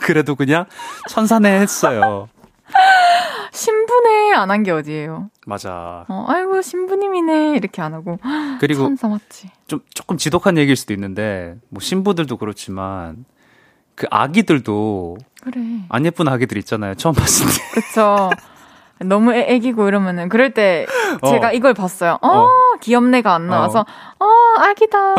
[0.00, 0.66] 그래도 그냥
[1.08, 2.28] 천사네 했어요.
[3.52, 5.30] 신분에 안 한 게 어디예요?
[5.46, 6.04] 맞아.
[6.08, 7.56] 어, 아이고, 신부님이네.
[7.56, 8.18] 이렇게 안 하고.
[8.60, 8.84] 그리고.
[9.68, 13.24] 좀 조금 지독한 얘기일 수도 있는데 뭐 신부들도 그렇지만
[13.94, 15.60] 그 아기들도 그래.
[15.88, 16.94] 안 예쁜 아기들 있잖아요.
[16.96, 17.80] 처음 봤을 때.
[17.80, 18.30] 그쵸.
[19.00, 20.86] 너무 애, 애기고 이러면은 그럴 때
[21.20, 21.28] 어.
[21.28, 22.18] 제가 이걸 봤어요.
[22.22, 22.50] 어, 어.
[22.80, 23.84] 귀엽네가 안 나와서
[24.18, 24.26] 어,
[24.58, 25.14] 아기다.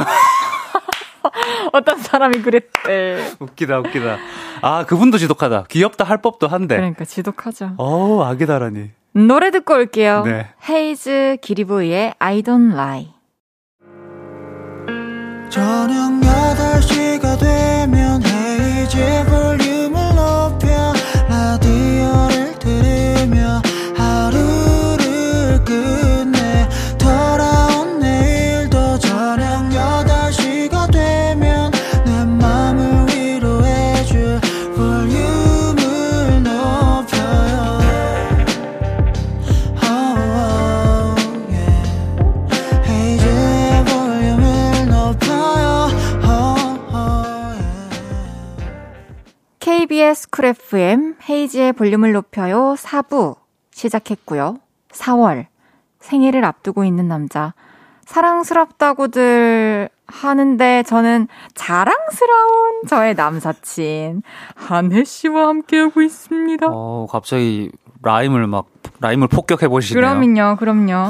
[1.74, 3.18] 어떤 사람이 그랬대.
[3.40, 4.18] 웃기다 웃기다.
[4.62, 5.66] 아 그분도 지독하다.
[5.70, 6.76] 귀엽다 할 법도 한데.
[6.76, 7.74] 그러니까 지독하죠.
[7.78, 8.92] 어우 아기다라니.
[9.14, 10.24] 노래 듣고 올게요.
[10.26, 10.48] 네.
[10.70, 13.14] 헤이즈 기리보이의 I don't lie.
[15.50, 19.65] 저녁 8시가 되면 헤이즈 볼
[50.06, 53.38] KBS 쿨 FM 헤이즈의 볼륨을 높여요 4부
[53.72, 54.60] 시작했고요.
[54.92, 55.48] 4월
[56.00, 57.56] 생일을 앞두고 있는 남자
[58.06, 64.22] 사랑스럽다고들 하는데 저는 자랑스러운 저의 남사친
[64.54, 66.68] 한해 씨와 함께하고 있습니다.
[66.70, 67.72] 어 갑자기
[68.04, 68.68] 라임을 막
[69.00, 70.00] 라임을 폭격해 보시네요.
[70.00, 71.10] 그럼요, 그럼요.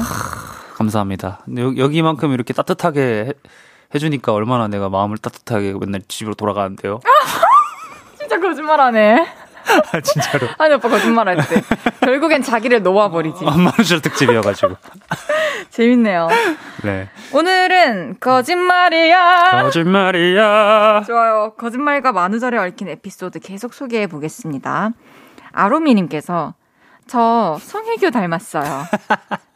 [0.74, 1.40] 감사합니다.
[1.44, 3.32] 근데 여, 여기만큼 이렇게 따뜻하게 해,
[3.94, 7.00] 해주니까 얼마나 내가 마음을 따뜻하게 맨날 집으로 돌아가는데요.
[8.36, 9.26] 진짜 거짓말하네.
[9.92, 10.46] 아, 진짜로.
[10.58, 11.62] 한혜 오빠 거짓말할 때
[12.00, 13.44] 결국엔 자기를 놓아버리지.
[13.44, 14.76] 만우절 특집이어가지고.
[15.70, 16.28] 재밌네요.
[16.84, 17.08] 네.
[17.32, 19.62] 오늘은 거짓말이야.
[19.62, 21.02] 거짓말이야.
[21.06, 21.54] 좋아요.
[21.58, 24.90] 거짓말과 만우절에 얽힌 에피소드 계속 소개해 보겠습니다.
[25.52, 26.54] 아로미님께서
[27.08, 28.84] 저 송혜교 닮았어요.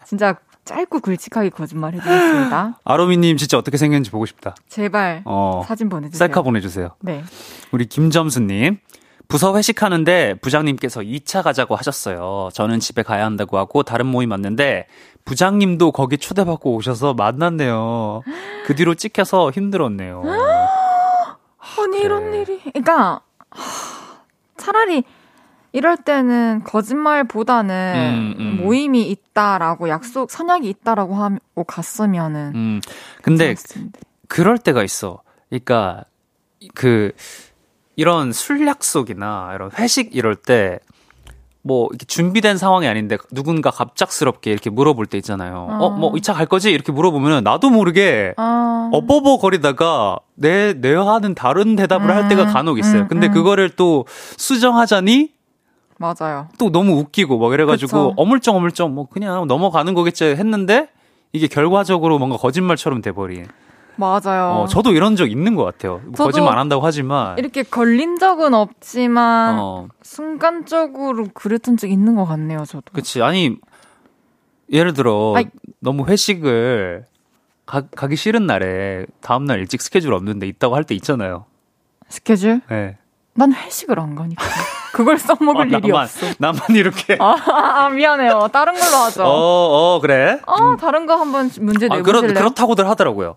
[0.04, 0.34] 진짜
[0.70, 2.78] 짧고 굵직하게 거짓말 해주셨습니다.
[2.84, 4.54] 아로미님 진짜 어떻게 생겼는지 보고 싶다.
[4.68, 5.62] 제발 어.
[5.66, 6.18] 사진 보내주세요.
[6.18, 6.90] 셀카 보내주세요.
[7.00, 7.24] 네.
[7.72, 8.78] 우리 김점수님.
[9.26, 12.48] 부서 회식하는데 부장님께서 2차 가자고 하셨어요.
[12.52, 14.86] 저는 집에 가야 한다고 하고 다른 모임 왔는데
[15.24, 18.22] 부장님도 거기 초대받고 오셔서 만났네요.
[18.66, 20.22] 그 뒤로 찍혀서 힘들었네요.
[21.78, 22.60] 아니 이런 일이.
[22.72, 23.62] 그러니까 하,
[24.56, 25.04] 차라리
[25.72, 28.56] 이럴 때는 거짓말보다는 음, 음.
[28.64, 32.52] 모임이 있다라고 약속 선약이 있다라고 하고 갔으면은.
[32.54, 32.80] 음,
[33.22, 33.54] 근데.
[34.28, 35.22] 그럴 때가 있어.
[35.48, 36.04] 그러니까
[36.74, 37.12] 그
[37.96, 40.80] 이런 술 약속이나 이런 회식 이럴 때
[41.62, 45.68] 뭐 이렇게 준비된 상황이 아닌데 누군가 갑작스럽게 이렇게 물어볼 때 있잖아요.
[45.70, 45.84] 어.
[45.84, 46.70] 어, 뭐 2차 갈 거지?
[46.70, 48.88] 이렇게 물어보면 나도 모르게 아.
[48.92, 53.02] 어버버 거리다가 내 내가 하는 다른 대답을 할 음, 때가 간혹 있어요.
[53.02, 53.32] 음, 근데 음.
[53.32, 54.06] 그거를 또
[54.38, 55.32] 수정하자니
[56.00, 56.48] 맞아요.
[56.58, 58.14] 또 너무 웃기고 막 이래가지고 그쵸.
[58.16, 60.88] 어물쩡 어물쩡 뭐 그냥 넘어가는 거겠지 했는데
[61.34, 63.46] 이게 결과적으로 뭔가 거짓말처럼 돼버린.
[63.96, 64.62] 맞아요.
[64.62, 66.00] 어, 저도 이런 적 있는 것 같아요.
[66.16, 67.36] 거짓말 안 한다고 하지만.
[67.36, 72.84] 이렇게 걸린 적은 없지만 어, 순간적으로 그랬던 적 있는 것 같네요, 저도.
[72.94, 73.20] 그치.
[73.22, 73.56] 아니,
[74.72, 75.48] 예를 들어, 아이.
[75.80, 77.04] 너무 회식을
[77.66, 81.44] 가, 가기 싫은 날에 다음 날 일찍 스케줄 없는데 있다고 할 때 있잖아요.
[82.08, 82.62] 스케줄?
[82.70, 82.96] 네.
[83.34, 84.42] 난 회식을 안 가니까.
[84.92, 86.26] 그걸 써먹을 어, 일이 나만, 없어.
[86.38, 87.16] 나만 이렇게.
[87.20, 87.36] 아,
[87.84, 88.48] 아, 미안해요.
[88.52, 89.24] 다른 걸로 하죠.
[89.24, 89.26] 어,
[89.96, 90.40] 어, 그래.
[90.46, 92.34] 아, 다른 거 한번 문제 아, 그렇, 내보실래요?
[92.34, 93.36] 그렇다고들 하더라고요.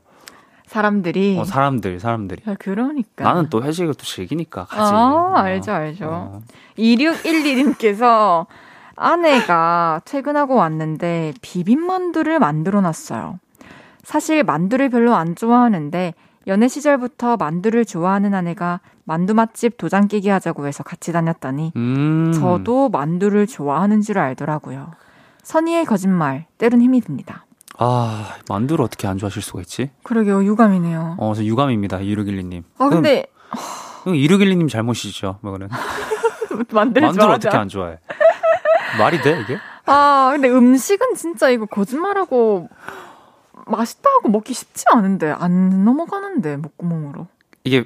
[0.68, 1.38] 사람들이.
[1.40, 2.42] 어, 사람들, 사람들이.
[2.48, 3.24] 아, 그러니까.
[3.24, 4.92] 나는 또 회식을 또 즐기니까 가지.
[4.94, 6.08] 아, 알죠, 알죠.
[6.10, 6.42] 어.
[6.78, 8.48] 2612님께서
[8.96, 13.40] 아내가 퇴근하고 왔는데 비빔만두를 만들어 놨어요.
[14.04, 16.14] 사실 만두를 별로 안 좋아하는데
[16.48, 22.32] 연애 시절부터 만두를 좋아하는 아내가 만두 맛집 도장 깨기 하자고 해서 같이 다녔더니 음.
[22.34, 24.92] 저도 만두를 좋아하는 줄 알더라고요.
[25.44, 27.46] 선의의 거짓말, 때론 힘이 듭니다.
[27.78, 29.92] 아, 만두를 어떻게 안 좋아하실 수가 있지?
[30.04, 31.16] 그러게요, 유감이네요.
[31.18, 32.00] 어, 저 유감입니다.
[32.00, 32.64] 2612님.
[32.78, 33.26] 아, 근데
[34.06, 35.70] 2612님 잘못이죠, 뭐는.
[36.72, 37.62] 만두를 만두를 어떻게 않...
[37.62, 37.98] 안 좋아해?
[39.00, 39.58] 말이 돼, 이게?
[39.86, 42.70] 아, 근데 음식은 진짜 이거 거짓말하고
[43.68, 47.28] 맛있다 하고 먹기 쉽지 않은데 안 넘어가는데 목구멍으로.
[47.64, 47.86] 이게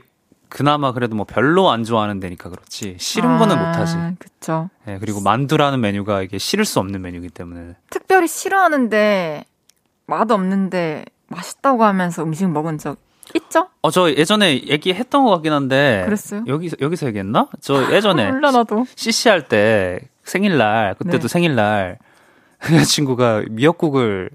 [0.49, 2.95] 그나마 그래도 뭐 별로 안 좋아하는 데니까 그렇지.
[2.99, 3.97] 싫은 아, 거는 못하지.
[4.17, 4.69] 그쵸.
[4.87, 7.75] 예, 그리고 만두라는 메뉴가 이게 싫을 수 없는 메뉴이기 때문에.
[7.89, 9.43] 특별히 싫어하는데
[10.05, 12.97] 맛 없는데 맛있다고 하면서 음식 먹은 적
[13.35, 13.67] 있죠?
[13.81, 16.03] 어, 저 예전에 얘기했던 것 같긴 한데.
[16.05, 16.45] 그랬어요?
[16.47, 17.49] 여기서, 여기서 얘기했나?
[17.59, 18.31] 저 예전에.
[18.31, 18.85] 몰라 나도.
[18.95, 21.27] CC 할 때 생일날, 그때도 네.
[21.27, 21.97] 생일날,
[22.71, 24.29] 여자친구가 미역국을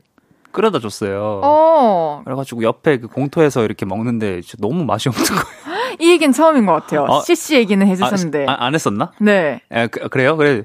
[0.52, 1.40] 끓여다 줬어요.
[1.42, 5.42] 어, 그래가지고 옆에 그 공터에서 이렇게 먹는데 진짜 너무 맛이 없는 거예요.
[6.00, 7.04] 이 얘기는 처음인 것 같아요.
[7.08, 7.20] 어?
[7.20, 8.46] CC 얘기는 해주셨는데.
[8.48, 9.12] 아, 안 했었나?
[9.20, 9.60] 네.
[9.70, 10.62] 에, 그, 래요 그래.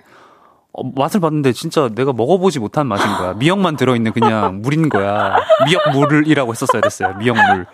[0.73, 3.33] 어, 맛을 봤는데 진짜 내가 먹어보지 못한 맛인 거야.
[3.33, 5.37] 미역만 들어있는 그냥 물인 거야.
[5.65, 7.15] 미역물이라고 했었어야 됐어요.
[7.17, 7.65] 미역물.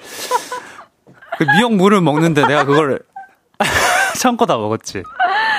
[1.37, 2.99] 그 미역물을 먹는데 내가 그걸
[4.19, 5.03] 참고 다 먹었지.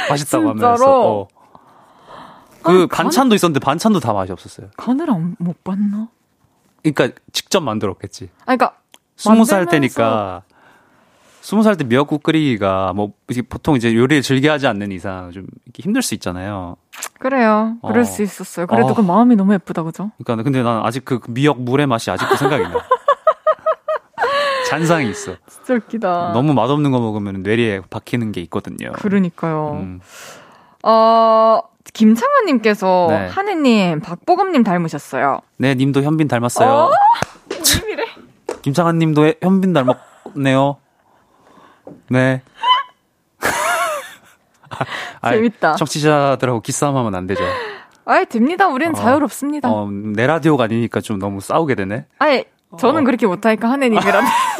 [0.08, 0.66] 맛있다고 진짜로?
[0.72, 1.10] 하면서.
[1.10, 1.28] 어.
[2.62, 4.68] 그 아니, 간- 반찬도 있었는데 반찬도 다 맛이 없었어요.
[4.78, 6.08] 간을 안, 못 봤나?
[6.84, 8.28] 그러니까 직접 만들었겠지.
[8.42, 8.74] 아, 그니까.
[9.16, 10.42] 스무 살 때니까
[11.40, 13.12] 스무 살 때 미역국 끓이기가 뭐
[13.48, 16.76] 보통 이제 요리를 즐겨 하지 않는 이상 좀 힘들 수 있잖아요.
[17.18, 17.76] 그래요.
[17.86, 18.04] 그럴 어.
[18.04, 18.66] 수 있었어요.
[18.66, 18.94] 그래도 어.
[18.94, 20.10] 그 마음이 너무 예쁘다, 그죠?
[20.24, 22.74] 그러니까 근데 난 아직 그 미역 물의 맛이 아직도 생각이 나.
[24.68, 25.36] 잔상이 있어.
[25.46, 26.32] 진짜 웃기다.
[26.32, 28.92] 너무 맛없는 거 먹으면 뇌리에 박히는 게 있거든요.
[28.92, 29.78] 그러니까요.
[29.82, 30.00] 음.
[30.82, 31.60] 어,
[31.92, 33.26] 김창환님께서 네.
[33.28, 35.40] 하느님, 박보검님 닮으셨어요.
[35.58, 36.68] 네, 님도 현빈 닮았어요.
[36.68, 36.90] 어?
[37.50, 38.04] 우리미래.
[38.62, 40.76] 김창한 님도 해- 현빈 닮았네요.
[42.10, 42.42] 네.
[45.20, 45.74] 아이, 재밌다.
[45.76, 47.42] 청취자들하고 기싸움 하면 안 되죠.
[48.06, 48.66] 아이, 됩니다.
[48.68, 48.94] 우린 어.
[48.94, 49.70] 자유롭습니다.
[49.70, 52.06] 어, 내 라디오가 아니니까 좀 너무 싸우게 되네.
[52.18, 52.44] 아이,
[52.78, 53.04] 저는 어.
[53.04, 54.24] 그렇게 못하니까 하느님이라면.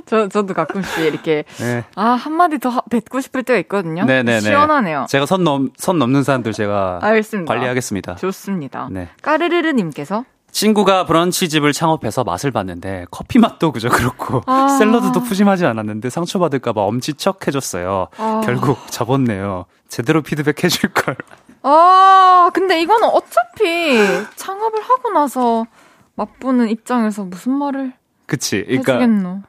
[0.06, 1.84] 저, 저도 가끔씩 이렇게, 네.
[1.96, 4.04] 아, 한마디 더 하- 뱉고 싶을 때가 있거든요.
[4.04, 4.40] 네네네.
[4.40, 5.06] 시원하네요.
[5.08, 7.52] 제가 선 넘, 선 넘는 사람들 제가 알겠습니다.
[7.52, 8.14] 관리하겠습니다.
[8.16, 8.88] 좋습니다.
[8.90, 9.08] 네.
[9.22, 14.68] 까르르르님께서, 친구가 브런치 집을 창업해서 맛을 봤는데 커피 맛도 그저 그렇고 아.
[14.78, 18.06] 샐러드도 푸짐하지 않았는데 상처받을까봐 엄지척 해줬어요.
[18.16, 18.40] 아.
[18.44, 19.64] 결국 접었네요.
[19.88, 21.16] 제대로 피드백 해줄 걸.
[21.64, 23.96] 아, 근데 이거는 어차피
[24.36, 25.66] 창업을 하고 나서
[26.14, 27.92] 맛보는 입장에서 무슨 말을
[28.26, 28.62] 그치.
[28.64, 29.40] 그러니까 해주겠노.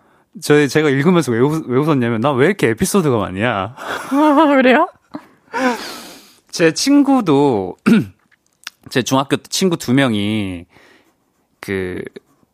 [0.42, 3.76] 저 제가 읽으면서 왜, 웃, 왜 웃었냐면 나 왜 이렇게 에피소드가 많냐.
[4.56, 4.90] 그래요?
[6.50, 7.78] 제 친구도
[8.90, 10.66] 제 중학교 때 친구 두 명이
[11.60, 12.04] 그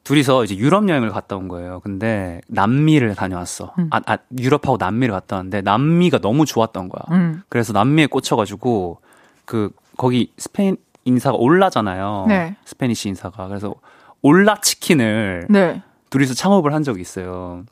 [0.04, 1.80] 둘이서 이제 유럽 여행을 갔다 온 거예요.
[1.82, 3.74] 근데 남미를 다녀왔어.
[3.78, 3.88] 음.
[3.92, 7.02] 아, 아 유럽하고 남미를 갔다 왔는데 남미가 너무 좋았던 거야.
[7.18, 7.44] 음.
[7.50, 9.00] 그래서 남미에 꽂혀가지고
[9.46, 12.26] 그 거기 스페인 인사가 올라잖아요.
[12.28, 12.56] 네.
[12.66, 13.76] 스페니시 인사가 그래서
[14.22, 15.82] 올라 치킨을 네.
[16.12, 17.66] 둘이서 창업을 한 적이 있어요.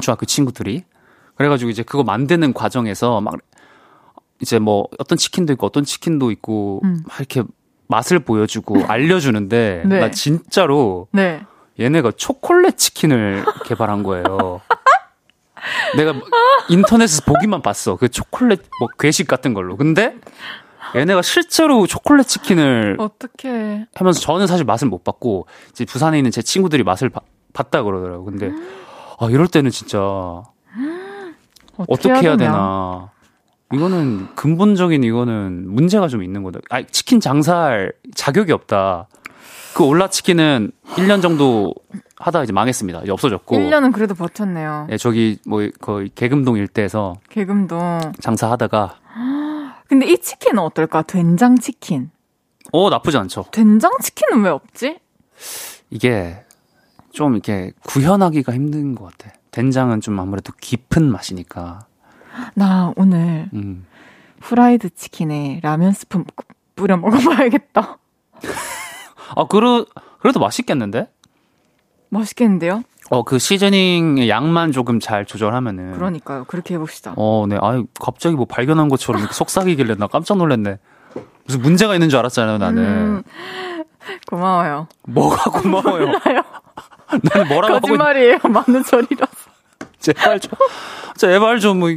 [0.00, 0.84] 중학교 친구들이.
[1.34, 3.34] 그래가지고 이제 그거 만드는 과정에서 막
[4.40, 7.02] 이제 뭐 어떤 치킨도 있고 어떤 치킨도 있고 음.
[7.08, 7.42] 막 이렇게
[7.88, 10.00] 맛을 보여주고 알려주는데 네.
[10.00, 11.42] 나 진짜로 네.
[11.80, 14.60] 얘네가 초콜릿 치킨을 개발한 거예요.
[15.96, 16.22] 내가 뭐
[16.68, 17.96] 인터넷에서 보기만 봤어.
[17.96, 19.76] 그 초콜릿 뭐 괴식 같은 걸로.
[19.76, 20.16] 근데
[20.94, 26.42] 얘네가 실제로 초콜릿 치킨을 어떻게 하면서 저는 사실 맛을 못 봤고 이제 부산에 있는 제
[26.42, 27.20] 친구들이 맛을 봐-
[27.52, 28.24] 봤다 그러더라고요.
[28.24, 28.50] 근데
[29.18, 29.98] 아 이럴 때는 진짜
[31.76, 33.10] 어떻게 해야 되나.
[33.72, 36.60] 이거는 근본적인 이거는 문제가 좀 있는 거다.
[36.70, 39.08] 아 치킨 장사할 자격이 없다.
[39.74, 41.74] 그 올라 치킨은 1년 정도
[42.18, 43.00] 하다가 이제 망했습니다.
[43.04, 43.56] 이제 없어졌고.
[43.56, 44.88] 1년은 그래도 버텼네요.
[44.90, 47.78] 예, 저기 뭐 거의 개금동 일대에서 개금도.
[48.20, 48.96] 장사하다가
[49.92, 51.02] 근데 이 치킨은 어떨까?
[51.02, 52.10] 된장 치킨.
[52.72, 53.44] 어 나쁘지 않죠.
[53.52, 54.98] 된장 치킨은 왜 없지?
[55.90, 56.46] 이게
[57.10, 59.36] 좀 이렇게 구현하기가 힘든 것 같아.
[59.50, 61.80] 된장은 좀 아무래도 깊은 맛이니까.
[62.54, 63.84] 나 오늘 음.
[64.40, 66.24] 후라이드 치킨에 라면 스프
[66.74, 67.98] 뿌려 먹어봐야겠다.
[69.36, 69.84] 아, 그러,
[70.20, 71.12] 그래도 맛있겠는데?
[72.08, 72.82] 맛있겠는데요?
[73.10, 75.92] 어, 그 시즈닝의 양만 조금 잘 조절하면은.
[75.92, 76.44] 그러니까요.
[76.44, 77.14] 그렇게 해봅시다.
[77.16, 77.58] 어, 네.
[77.60, 80.78] 아유, 갑자기 뭐 발견한 것처럼 속삭이길래 나 깜짝 놀랐네.
[81.44, 82.82] 무슨 문제가 있는 줄 알았잖아요, 나는.
[82.82, 83.22] 음,
[84.26, 84.88] 고마워요.
[85.02, 86.06] 뭐가 고마워요.
[87.22, 87.90] 나는 뭐라고 하고 있...
[87.90, 88.38] 거짓말이에요.
[88.44, 89.52] 만우절이라서.
[89.98, 90.52] 제발 좀,
[91.16, 91.90] 제발 좀, 뭐,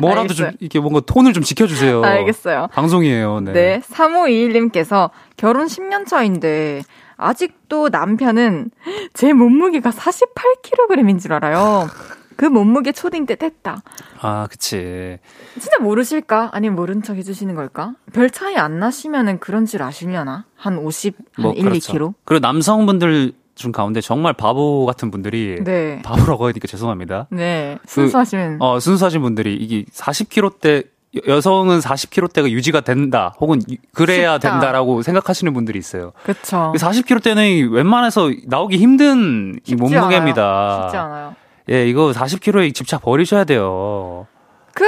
[0.00, 0.50] 뭐라도 알겠어요.
[0.50, 2.02] 좀, 이렇게 뭔가 톤을 좀 지켜주세요.
[2.02, 2.68] 알겠어요.
[2.72, 3.52] 방송이에요, 네.
[3.52, 3.80] 네.
[3.80, 6.82] 3521님께서 결혼 10년 차인데
[7.20, 8.70] 아직도 남편은
[9.12, 11.88] 제 몸무게가 48kg인 줄 알아요.
[12.36, 13.82] 그 몸무게 초딩 때 됐다.
[14.20, 15.18] 아, 그치.
[15.58, 16.50] 진짜 모르실까?
[16.52, 17.92] 아니면 모른 척 해주시는 걸까?
[18.14, 20.46] 별 차이 안 나시면은 그런 줄 아시려나?
[20.56, 21.92] 한 50, 한 뭐, 1, 그렇죠.
[21.92, 22.14] 2kg?
[22.24, 25.62] 그리고 남성분들 중 가운데 정말 바보 같은 분들이.
[25.62, 26.00] 네.
[26.02, 27.26] 바보라고 하니까 죄송합니다.
[27.30, 27.78] 네.
[27.86, 28.62] 순수하시면.
[28.62, 30.86] 어, 순수하신 분들이 이게 40kg대,
[31.26, 33.34] 여성은 40kg대가 유지가 된다.
[33.40, 34.50] 혹은 유- 그래야 쉽다.
[34.50, 36.12] 된다라고 생각하시는 분들이 있어요.
[36.24, 36.72] 그쵸.
[36.76, 40.82] 40kg대는 웬만해서 나오기 힘든 이 몸무게입니다.
[40.84, 41.34] 쉽지 않아요.
[41.70, 44.26] 예, 이거 40kg에 집착 버리셔야 돼요.
[44.74, 44.84] 그,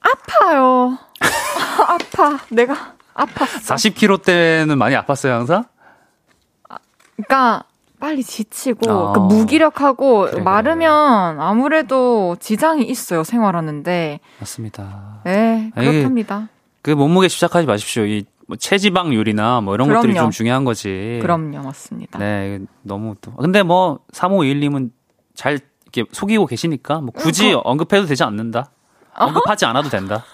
[0.00, 0.98] 아파요.
[1.88, 2.38] 아파.
[2.50, 3.92] 내가 아팠어.
[3.92, 5.64] 40kg 때는 많이 아팠어요, 항상?
[7.16, 7.64] 그러니까
[7.98, 9.12] 빨리 지치고 어.
[9.12, 10.42] 그 무기력하고 그래, 그래.
[10.42, 15.20] 마르면 아무래도 지장이 있어요 생활하는데 맞습니다.
[15.24, 16.48] 네 그렇답니다
[16.82, 18.04] 그 몸무게 집착하지 마십시오.
[18.04, 20.26] 이 뭐 체지방률이나 뭐 이런 것들이 그럼요.
[20.26, 21.18] 좀 중요한 거지.
[21.20, 23.32] 그럼요 맞습니다 네, 너무 또.
[23.34, 24.90] 근데 뭐, 3521님은
[25.34, 28.70] 잘 이렇게 속이고 계시니까 뭐 굳이 어, 언급해도 되지 않는다.
[29.14, 30.24] 언급하지 않아도 된다.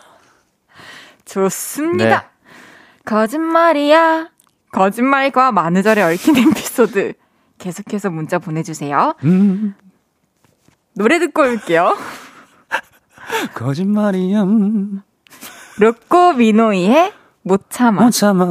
[1.24, 2.26] 좋습니다 네.
[3.04, 4.28] 거짓말이야
[4.72, 7.14] 거짓말과 마느절에 얽힌 에피소드
[7.62, 9.74] 계속해서 문자 보내주세요 음,
[10.94, 11.96] 노래 듣고 올게요
[13.54, 14.44] 거짓말이야.
[14.44, 15.02] 못
[15.78, 18.44] 로꼬 미노이의 못 참아 참아.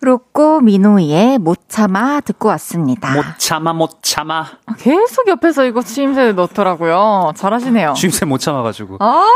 [0.00, 3.14] 로꼬 미노이의 못 참아 듣고 왔습니다.
[3.14, 4.44] 못 참아, 못 참아.
[4.78, 8.98] 계속 옆에서 이거 추임새 넣더라고요 잘하시네요 쉼새 못 참아가지고.
[9.00, 9.26] 아,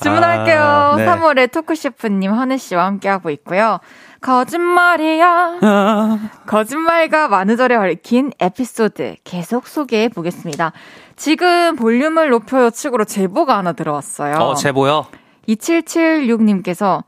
[0.00, 0.62] 주문할게요.
[0.62, 1.06] 아, 네.
[1.06, 3.80] 3월에 토크셰프님 헌혜 씨와 함께하고 있고요.
[4.20, 5.58] 거짓말이야.
[5.62, 10.72] 아, 거짓말과 만우절에 얽힌 에피소드 계속 소개해 보겠습니다.
[11.16, 14.36] 지금 볼륨을 높여요 측으로 제보가 하나 들어왔어요.
[14.36, 15.06] 어, 제보요?
[15.48, 17.04] 2776님께서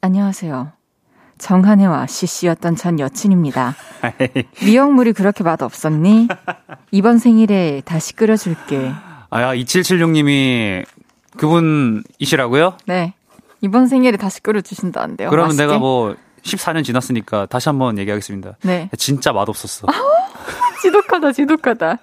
[0.00, 0.72] 안녕하세요.
[1.38, 3.74] 정한혜와 CC였던 전 여친입니다.
[4.64, 6.28] 미역물이 그렇게 맛 없었니?
[6.90, 8.92] 이번 생일에 다시 끓여줄게.
[9.30, 10.84] 아, 2776님이
[11.36, 12.76] 그분이시라고요?
[12.86, 13.14] 네.
[13.62, 15.30] 이번 생일에 다시 끓여주신다는데요.
[15.30, 15.66] 그러면 맛있게?
[15.66, 18.56] 내가 뭐 14년 지났으니까 다시 한번 얘기하겠습니다.
[18.62, 18.90] 네.
[18.96, 19.86] 진짜 맛없었어.
[20.82, 21.98] 지독하다, 지독하다.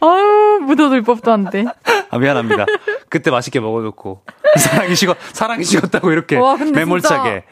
[0.00, 1.64] 아유, 묻어둘 법도 안 돼.
[2.10, 2.64] 아, 미안합니다.
[3.08, 4.22] 그때 맛있게 먹어놓고.
[4.56, 7.44] 사랑이 식었, 사랑이 식었다고 이렇게 와, 매몰차게.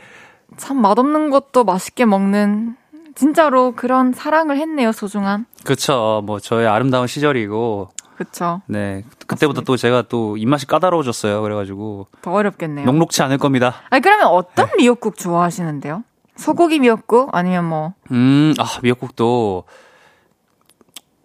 [0.56, 2.76] 참 맛없는 것도 맛있게 먹는,
[3.14, 5.46] 진짜로 그런 사랑을 했네요, 소중한.
[5.64, 6.22] 그쵸.
[6.24, 8.62] 뭐, 저의 아름다운 시절이고, 그쵸.
[8.66, 9.04] 네.
[9.26, 11.42] 그때부터 또 제가 또 입맛이 까다로워졌어요.
[11.42, 12.86] 그래가지고, 더 어렵겠네요.
[12.86, 13.74] 녹록치 않을 겁니다.
[13.90, 14.72] 아니, 그러면 어떤 네.
[14.78, 16.02] 미역국 좋아하시는데요?
[16.38, 17.34] 소고기 미역국?
[17.34, 19.64] 아니면 뭐, 음, 아, 미역국도,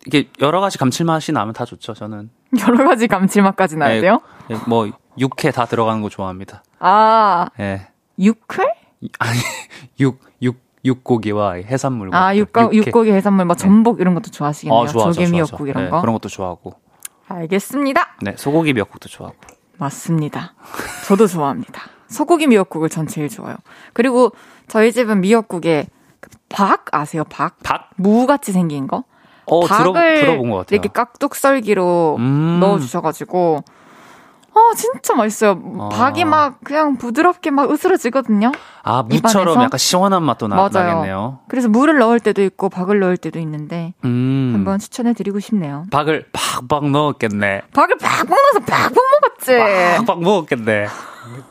[0.07, 2.29] 이게 여러 가지 감칠맛이 나면 다 좋죠, 저는.
[2.67, 4.19] 여러 가지 감칠맛까지 나야 네, 돼요?
[4.49, 6.63] 예, 뭐, 육회 다 들어가는 거 좋아합니다.
[6.79, 7.87] 아, 예.
[8.19, 8.63] 육회?
[9.19, 9.39] 아니,
[10.01, 12.17] 육, 육, 육고기와 해산물과.
[12.17, 12.77] 아, 육고, 육회.
[12.89, 14.77] 육고기 해산물, 뭐 전복 이런 것도 좋아하시겠네요.
[14.81, 15.67] 어, 좋아, 조개 좋아, 미역국 좋아.
[15.67, 16.01] 이런 네, 거.
[16.01, 16.73] 그런 것도 좋아하고.
[17.27, 18.15] 알겠습니다.
[18.21, 19.37] 네, 소고기 미역국도 좋아하고.
[19.77, 20.53] 맞습니다.
[21.07, 21.83] 저도 좋아합니다.
[22.13, 23.55] 소고기 미역국을 전 제일 좋아요.
[23.93, 24.31] 그리고
[24.67, 25.87] 저희 집은 미역국에
[26.21, 27.23] 그박 아세요?
[27.29, 27.57] 박?
[27.63, 27.89] 박?
[27.97, 29.03] 무 같이 생긴 거?
[29.45, 30.75] 어, 들어, 박을 들어 본 것 같아요.
[30.75, 32.59] 이렇게 깍둑 썰기로 음.
[32.61, 33.63] 넣어주셔가지고
[34.55, 35.59] 아 진짜 맛있어요.
[35.79, 35.89] 아.
[35.89, 38.51] 박이 막 그냥 부드럽게 막 으스러지거든요.
[38.83, 39.63] 아, 무처럼 입안에서?
[39.63, 40.69] 약간 시원한 맛도 나.
[40.71, 41.39] 나겠네요.
[41.49, 44.51] 그래서 물을 넣을 때도 있고 박을 넣을 때도 있는데 음.
[44.53, 45.85] 한번 추천해 드리고 싶네요.
[45.89, 47.63] 박을 팍팍 넣었겠네.
[47.73, 49.57] 박을 팍 넣어서 팍팍 먹었지.
[50.05, 50.85] 팍팍 먹었겠네.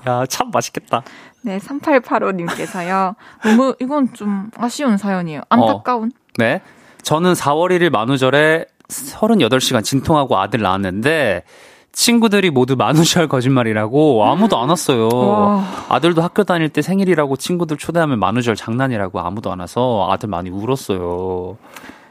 [0.07, 1.03] 야, 참 맛있겠다.
[1.43, 3.15] 네, 3885님께서요.
[3.43, 5.43] 너무 이건 좀 아쉬운 사연이에요.
[5.49, 6.13] 안타까운.
[6.39, 6.63] 네.
[7.03, 11.45] 저는 4월 1일 만우절에 38시간 진통하고 아들 낳았는데
[11.93, 15.09] 친구들이 모두 만우절 거짓말이라고 아무도 안 왔어요.
[15.13, 15.65] 와.
[15.89, 21.59] 아들도 학교 다닐 때 생일이라고 친구들 초대하면 만우절 장난이라고 아무도 안 와서 아들 많이 울었어요.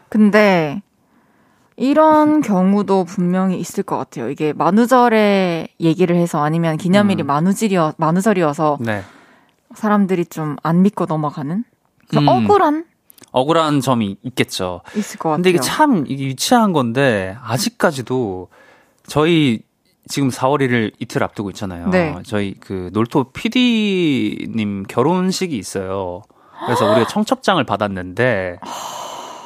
[0.09, 0.81] 근데
[1.81, 4.29] 이런 경우도 분명히 있을 것 같아요.
[4.29, 7.27] 이게 만우절에 얘기를 해서 아니면 기념일이 음.
[7.27, 9.03] 만우절이어 만우절이어서 네.
[9.73, 11.63] 사람들이 좀 안 믿고 넘어가는
[12.07, 12.27] 그래서 음.
[12.27, 12.85] 억울한
[13.31, 14.81] 억울한 점이 있겠죠.
[14.95, 15.37] 있을 것 같아요.
[15.37, 18.49] 근데 이게 참 이게 유치한 건데 아직까지도
[19.07, 19.61] 저희
[20.07, 21.87] 지금 4월 1일 이틀 앞두고 있잖아요.
[21.89, 22.15] 네.
[22.25, 26.21] 저희 그 놀토 PD님 결혼식이 있어요.
[26.65, 28.59] 그래서 우리가 청첩장을 받았는데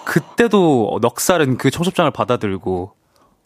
[0.06, 2.94] 그때도 넉살은 그 청첩장을 받아들고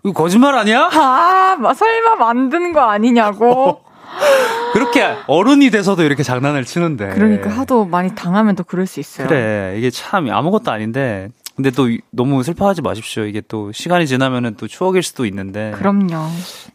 [0.03, 0.89] 이거 거짓말 아니야?
[0.93, 3.81] 아, 마- 설마 만든 거 아니냐고.
[4.73, 7.09] 그렇게 어른이 돼서도 이렇게 장난을 치는데.
[7.09, 9.27] 그러니까 하도 많이 당하면 또 그럴 수 있어요.
[9.27, 13.23] 그래 이게 참 아무것도 아닌데 근데 또 이- 너무 슬퍼하지 마십시오.
[13.25, 15.71] 이게 또 시간이 지나면은 또 추억일 수도 있는데.
[15.75, 16.27] 그럼요.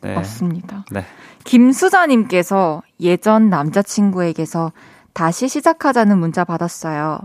[0.02, 0.14] 네.
[0.14, 0.84] 맞습니다.
[0.90, 1.04] 네.
[1.44, 4.72] 김수자님께서 예전 남자친구에게서
[5.12, 7.18] 다시 시작하자는 문자 받았어요.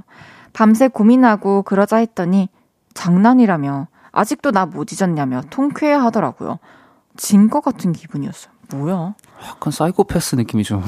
[0.59, 2.49] 밤새 고민하고 그러자 했더니
[2.93, 6.59] 장난이라며 아직도 나 못 잊었냐며 통쾌해 하더라고요.
[7.15, 8.51] 진 것 같은 기분이었어요.
[8.75, 9.15] 뭐야?
[9.47, 10.83] 약간 사이코패스 느낌이 좀.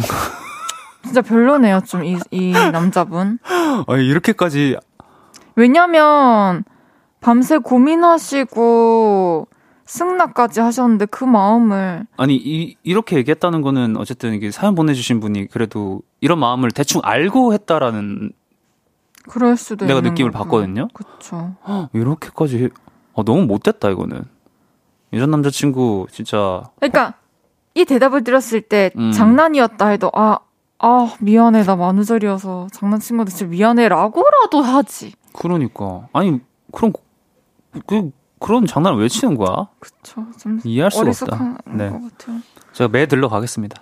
[1.06, 3.40] 진짜 별로네요, 좀, 이, 이 남자분.
[3.88, 4.76] 아니, 이렇게까지.
[5.56, 6.66] 왜냐면,
[7.22, 9.48] 밤새 고민하시고,
[9.86, 16.02] 승낙까지 하셨는데 그 마음을, 아니, 이, 이렇게 얘기했다는 거는 어쨌든 이게 사연 보내주신 분이 그래도
[16.20, 18.34] 이런 마음을 대충 알고 했다라는
[19.32, 20.44] 그럴 수도 내가 느낌을 거고.
[20.44, 20.90] 받거든요.
[20.94, 21.56] 그쵸.
[21.68, 22.64] 헉, 이렇게까지.
[22.66, 22.70] 해-
[23.14, 24.24] 어, 너무 못됐다, 이거는.
[25.14, 26.64] 예전 남자친구, 진짜.
[26.80, 27.14] 그러니까
[27.74, 29.12] 이 대답을 들었을 때 음.
[29.12, 30.40] 장난이었다 해도 아,
[30.80, 35.14] 아 미안해 나 만우절이어서 장난친 건데 진짜 미안해라고라도 하지.
[35.34, 36.08] 그러니까.
[36.14, 36.40] 아니,
[36.74, 36.92] 그런,
[37.88, 39.68] 그, 그런 장난을 왜 치는 거야?
[39.80, 40.26] 그쵸.
[40.40, 41.58] 좀 이해할 수가 없다.
[41.68, 41.90] 네.
[41.90, 42.38] 것 같아요.
[42.74, 43.82] 제가 매 들러 가겠습니다.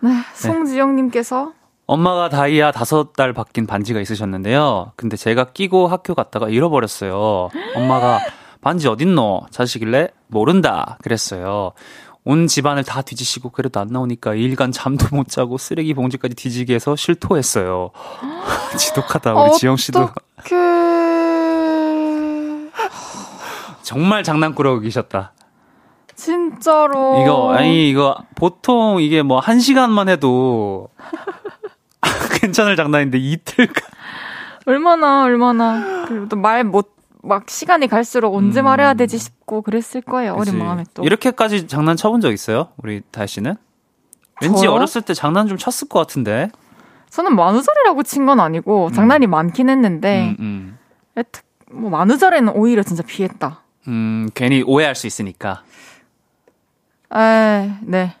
[0.00, 1.52] 네, 송지영님께서
[1.90, 4.92] 엄마가 다이아 다섯 달 바뀐 반지가 있으셨는데요.
[4.94, 7.48] 근데 제가 끼고 학교 갔다가 잃어버렸어요.
[7.74, 8.20] 엄마가
[8.60, 9.48] 반지 어딨노?
[9.50, 10.10] 자식일래?
[10.28, 10.98] 모른다.
[11.02, 11.72] 그랬어요.
[12.22, 16.94] 온 집안을 다 뒤지시고 그래도 안 나오니까 일간 잠도 못 자고 쓰레기 봉지까지 뒤지게 해서
[16.94, 17.90] 실토했어요.
[18.78, 20.10] 지독하다 우리 지영 씨도.
[23.82, 25.32] 정말 장난꾸러기 계셨다.
[26.14, 27.20] 진짜로.
[27.22, 30.88] 이거 아니 이거 보통 이게 뭐 한 시간만 해도
[32.40, 33.74] 괜찮을 장난인데 이틀간
[34.66, 38.64] 얼마나 얼마나 그래도 말못 막 시간이 갈수록 언제 음.
[38.64, 40.32] 말해야 되지 싶고 그랬을 거예요.
[40.32, 40.56] 어린 그치.
[40.56, 41.02] 마음에 또.
[41.04, 42.68] 이렇게까지 장난 쳐본 적 있어요?
[42.78, 43.56] 우리 다혜 씨는?
[44.40, 44.72] 왠지 저요?
[44.72, 46.50] 어렸을 때 장난 좀 쳤을 것 같은데.
[47.10, 50.78] 저는 만우절이라고 친 건 아니고 장난이 많긴 했는데 음,
[51.18, 51.22] 음.
[51.72, 53.60] 뭐 만우절에는 오히려 진짜 피했다.
[53.88, 55.62] 음, 괜히 오해할 수 있으니까.
[57.14, 58.14] 에, 네.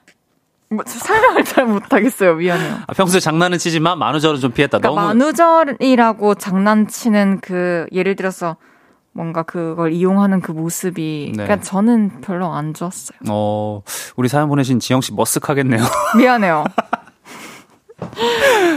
[0.72, 2.36] 뭐 설명을 잘 못하겠어요.
[2.36, 2.78] 미안해요.
[2.86, 4.78] 아, 평소에 장난은 치지만 만우절은 좀 피했다.
[4.78, 8.56] 그러니까 너무 만우절이라고 장난치는 그 예를 들어서
[9.12, 11.42] 뭔가 그걸 이용하는 그 모습이 네.
[11.44, 13.18] 그러니까 저는 별로 안 좋았어요.
[13.28, 13.82] 어,
[14.14, 15.82] 우리 사연 보내신 지영 씨 머쓱하겠네요.
[16.16, 16.62] 미안해요.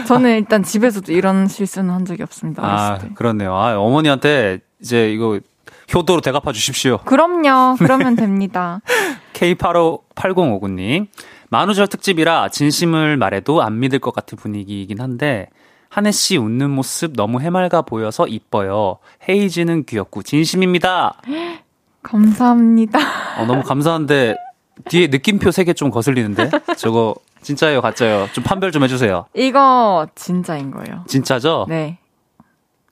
[0.07, 2.63] 저는 일단 집에서도 이런 실수는 한 적이 없습니다.
[2.65, 3.09] 아, 때.
[3.13, 3.53] 그렇네요.
[3.55, 5.39] 아, 어머니한테 이제 이거
[5.93, 6.97] 효도로 대갚아 주십시오.
[7.05, 7.75] 그럼요.
[7.77, 8.81] 그러면 됩니다.
[9.33, 11.07] K858059님.
[11.54, 15.49] 만우절 특집이라 진심을 말해도 안 믿을 것 같은 분위기이긴 한데,
[15.88, 18.97] 한혜 씨 웃는 모습 너무 해맑아 보여서 이뻐요.
[19.30, 21.22] 헤이즈는 귀엽고 진심입니다.
[22.01, 22.97] 감사합니다.
[23.39, 24.36] 어, 너무 감사한데,
[24.89, 26.49] 뒤에 느낌표 3개 좀 거슬리는데?
[26.76, 28.30] 저거, 진짜예요, 가짜예요?
[28.34, 29.28] 좀 판별 좀 해주세요.
[29.36, 31.04] 이거 진짜인 거예요.
[31.06, 31.68] 진짜죠?
[31.70, 31.99] 네.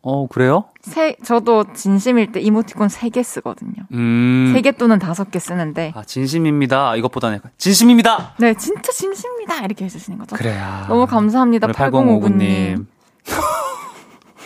[0.03, 0.65] 어, 그래요?
[0.81, 3.83] 세, 저도 진심일 때 이모티콘 3개 쓰거든요.
[3.93, 4.51] 음.
[4.55, 6.95] 3개 또는 5개 쓰는데, 아, 진심입니다.
[6.95, 8.33] 이것보다는 약간, 진심입니다!
[8.39, 9.63] 네, 진짜 진심입니다.
[9.63, 10.35] 이렇게 해주시는 거죠.
[10.35, 10.85] 그래야.
[10.87, 11.67] 너무 감사합니다.
[11.67, 12.85] 우리 8059님.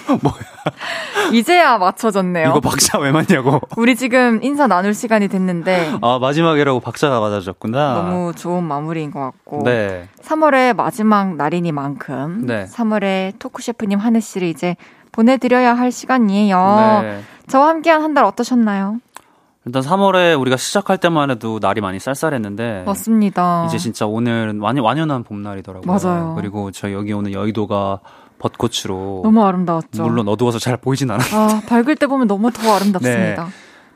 [0.08, 1.34] 8059님.
[1.34, 2.50] 이제야 맞춰졌네요.
[2.50, 3.60] 이거 박자 왜 맞냐고.
[3.78, 7.94] 우리 지금 인사 나눌 시간이 됐는데, 아, 마지막이라고 박자가 맞아졌구나.
[7.94, 9.64] 너무 좋은 마무리인 것 같고.
[9.64, 10.08] 네.
[10.22, 12.66] 3월의 마지막 날이니만큼 네.
[12.66, 14.76] 3월에 토크 셰프님 한혜 씨를 이제
[15.16, 17.00] 보내드려야 할 시간이에요.
[17.02, 17.22] 네.
[17.48, 19.00] 저와 함께한 한 달 어떠셨나요?
[19.66, 23.62] 일단 3월에 우리가 시작할 때만 해도 날이 많이 쌀쌀했는데 맞습니다.
[23.62, 23.68] 네.
[23.68, 25.92] 이제 진짜 오늘은 완, 완연한 봄날이더라고요.
[25.92, 26.34] 맞아요.
[26.36, 28.00] 그리고 저 여기 오는 여의도가
[28.40, 30.04] 벚꽃으로 너무 아름다웠죠.
[30.04, 31.24] 물론 어두워서 잘 보이진 않아.
[31.34, 33.48] 아, 밝을 때 보면 너무 더 아름답습니다.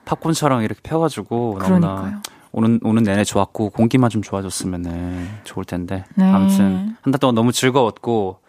[0.06, 1.60] 팝콘처럼 이렇게 펴가지고.
[1.62, 6.32] 너무나 오는 오는 내내 좋았고 공기만 좀 좋아졌으면 좋을 텐데 네.
[6.32, 8.40] 아무튼 한 달 동안 너무 즐거웠고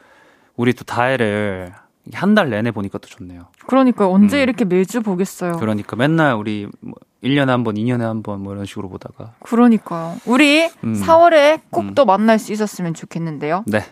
[0.56, 1.74] 우리 또 다혜를
[2.14, 3.46] 한 달 내내 보니까 또 좋네요.
[3.66, 4.10] 그러니까요.
[4.10, 4.42] 언제 음.
[4.42, 5.52] 이렇게 매주 보겠어요.
[5.58, 10.16] 그러니까 맨날 우리 뭐 1년에 한 번, 2년에 한 번 뭐 이런 식으로 보다가 그러니까요.
[10.26, 10.94] 우리 음.
[10.94, 11.94] 4월에 꼭 음.
[11.94, 13.64] 또 만날 수 있었으면 좋겠는데요.
[13.66, 13.84] 네.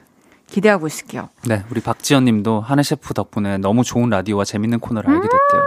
[0.47, 1.29] 기대하고 있을게요.
[1.47, 5.63] 네, 우리 박지연 님도 한혜 셰프 덕분에 너무 좋은 라디오와 재밌는 코너를 알게 됐대요.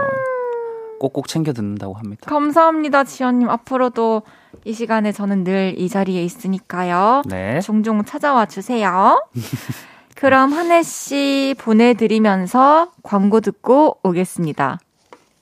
[0.98, 2.28] 꼭꼭 챙겨 듣는다고 합니다.
[2.28, 3.48] 감사합니다, 지연 님.
[3.48, 4.22] 앞으로도
[4.64, 7.22] 이 시간에 저는 늘 이 자리에 있으니까요.
[7.26, 7.60] 네.
[7.60, 9.24] 종종 찾아와 주세요.
[10.22, 14.78] 그럼 한해 씨 보내드리면서 광고 듣고 오겠습니다.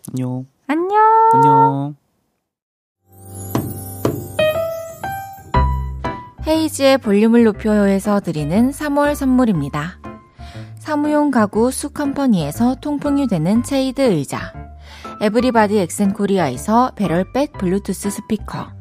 [0.08, 0.46] 안녕.
[0.66, 0.96] 안녕.
[1.34, 1.96] 안녕.
[6.46, 9.98] 헤이즈의 볼륨을 높여요에서 드리는 3월 선물입니다.
[10.78, 14.54] 사무용 가구 수컴퍼니에서 통풍이 되는 체이드 의자
[15.20, 18.72] 에브리바디 엑센코리아에서 배럴백 블루투스 스피커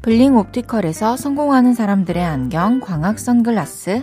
[0.00, 4.02] 블링 옵티컬에서 성공하는 사람들의 안경 광학 선글라스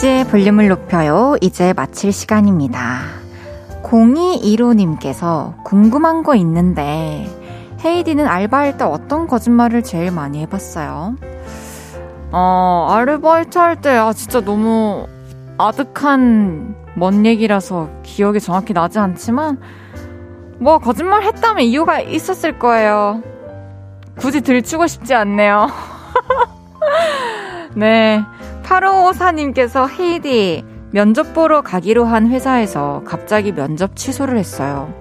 [0.00, 1.36] 헤이즈의 볼륨을 높여요.
[1.42, 3.00] 이제 마칠 시간입니다.
[3.82, 7.28] 0215님께서 궁금한 거 있는데,
[7.84, 11.16] 헤이디는 알바할 때 어떤 거짓말을 제일 많이 해봤어요?
[12.32, 15.06] 어, 아르바이트 할 때, 아, 진짜 너무
[15.58, 19.60] 아득한 먼 얘기라서 기억이 정확히 나지 않지만,
[20.58, 23.22] 뭐, 거짓말 했다면 이유가 있었을 거예요.
[24.18, 25.68] 굳이 들추고 싶지 않네요.
[27.76, 28.24] 네.
[28.70, 34.92] 8554님께서 헤이디, 면접 보러 가기로 한 회사에서 갑자기 면접 취소를 했어요.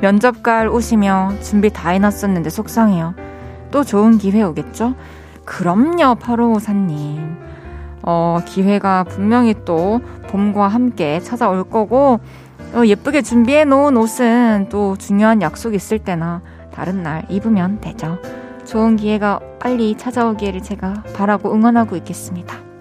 [0.00, 3.14] 면접 갈 오시며 준비 다 해놨었는데 속상해요.
[3.70, 4.94] 또 좋은 기회 오겠죠?
[5.44, 7.36] 그럼요, 8554님.
[8.02, 12.18] 어, 기회가 분명히 또 봄과 함께 찾아올 거고,
[12.74, 16.40] 어, 예쁘게 준비해 놓은 옷은 또 중요한 약속 있을 때나
[16.72, 18.18] 다른 날 입으면 되죠.
[18.64, 22.71] 좋은 기회가 빨리 찾아오기를 제가 바라고 응원하고 있겠습니다.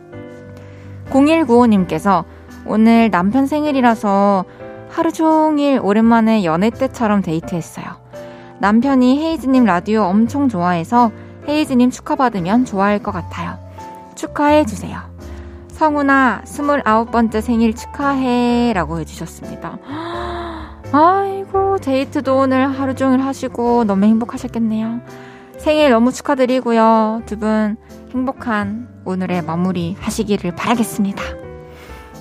[1.12, 2.26] 0195님께서
[2.66, 4.46] 오늘 남편 생일이라서
[4.90, 7.86] 하루 종일 오랜만에 연애 때처럼 데이트했어요.
[8.60, 11.12] 남편이 헤이즈님 라디오 엄청 좋아해서
[11.48, 13.58] 헤이즈님 축하받으면 좋아할 것 같아요.
[14.16, 15.00] 축하해주세요.
[15.70, 18.74] 성훈아, 29번째 생일 축하해.
[18.74, 19.80] 라고 해주셨습니다.
[20.94, 25.00] 아이고, 데이트도 오늘 하루 종일 하시고 너무 행복하셨겠네요.
[25.62, 27.22] 생일 너무 축하드리고요.
[27.26, 27.78] 두 분
[28.14, 31.24] 행복한 오늘의 마무리 하시기를 바라겠습니다.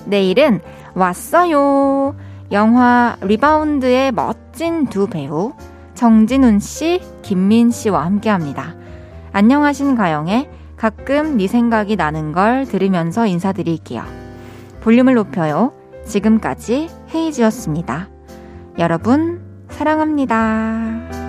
[0.05, 0.61] 내일은
[0.93, 2.15] 왔어요.
[2.51, 5.53] 영화 리바운드의 멋진 두 배우
[5.95, 8.75] 정진운 씨, 김민 씨와 함께 합니다.
[9.33, 14.03] 안녕하신가영의 가끔 네 생각이 나는 걸 들으면서 인사드릴게요.
[14.81, 15.73] 볼륨을 높여요.
[16.05, 18.07] 지금까지 헤이즈였습니다.
[18.79, 21.21] 여러분, 사랑합니다.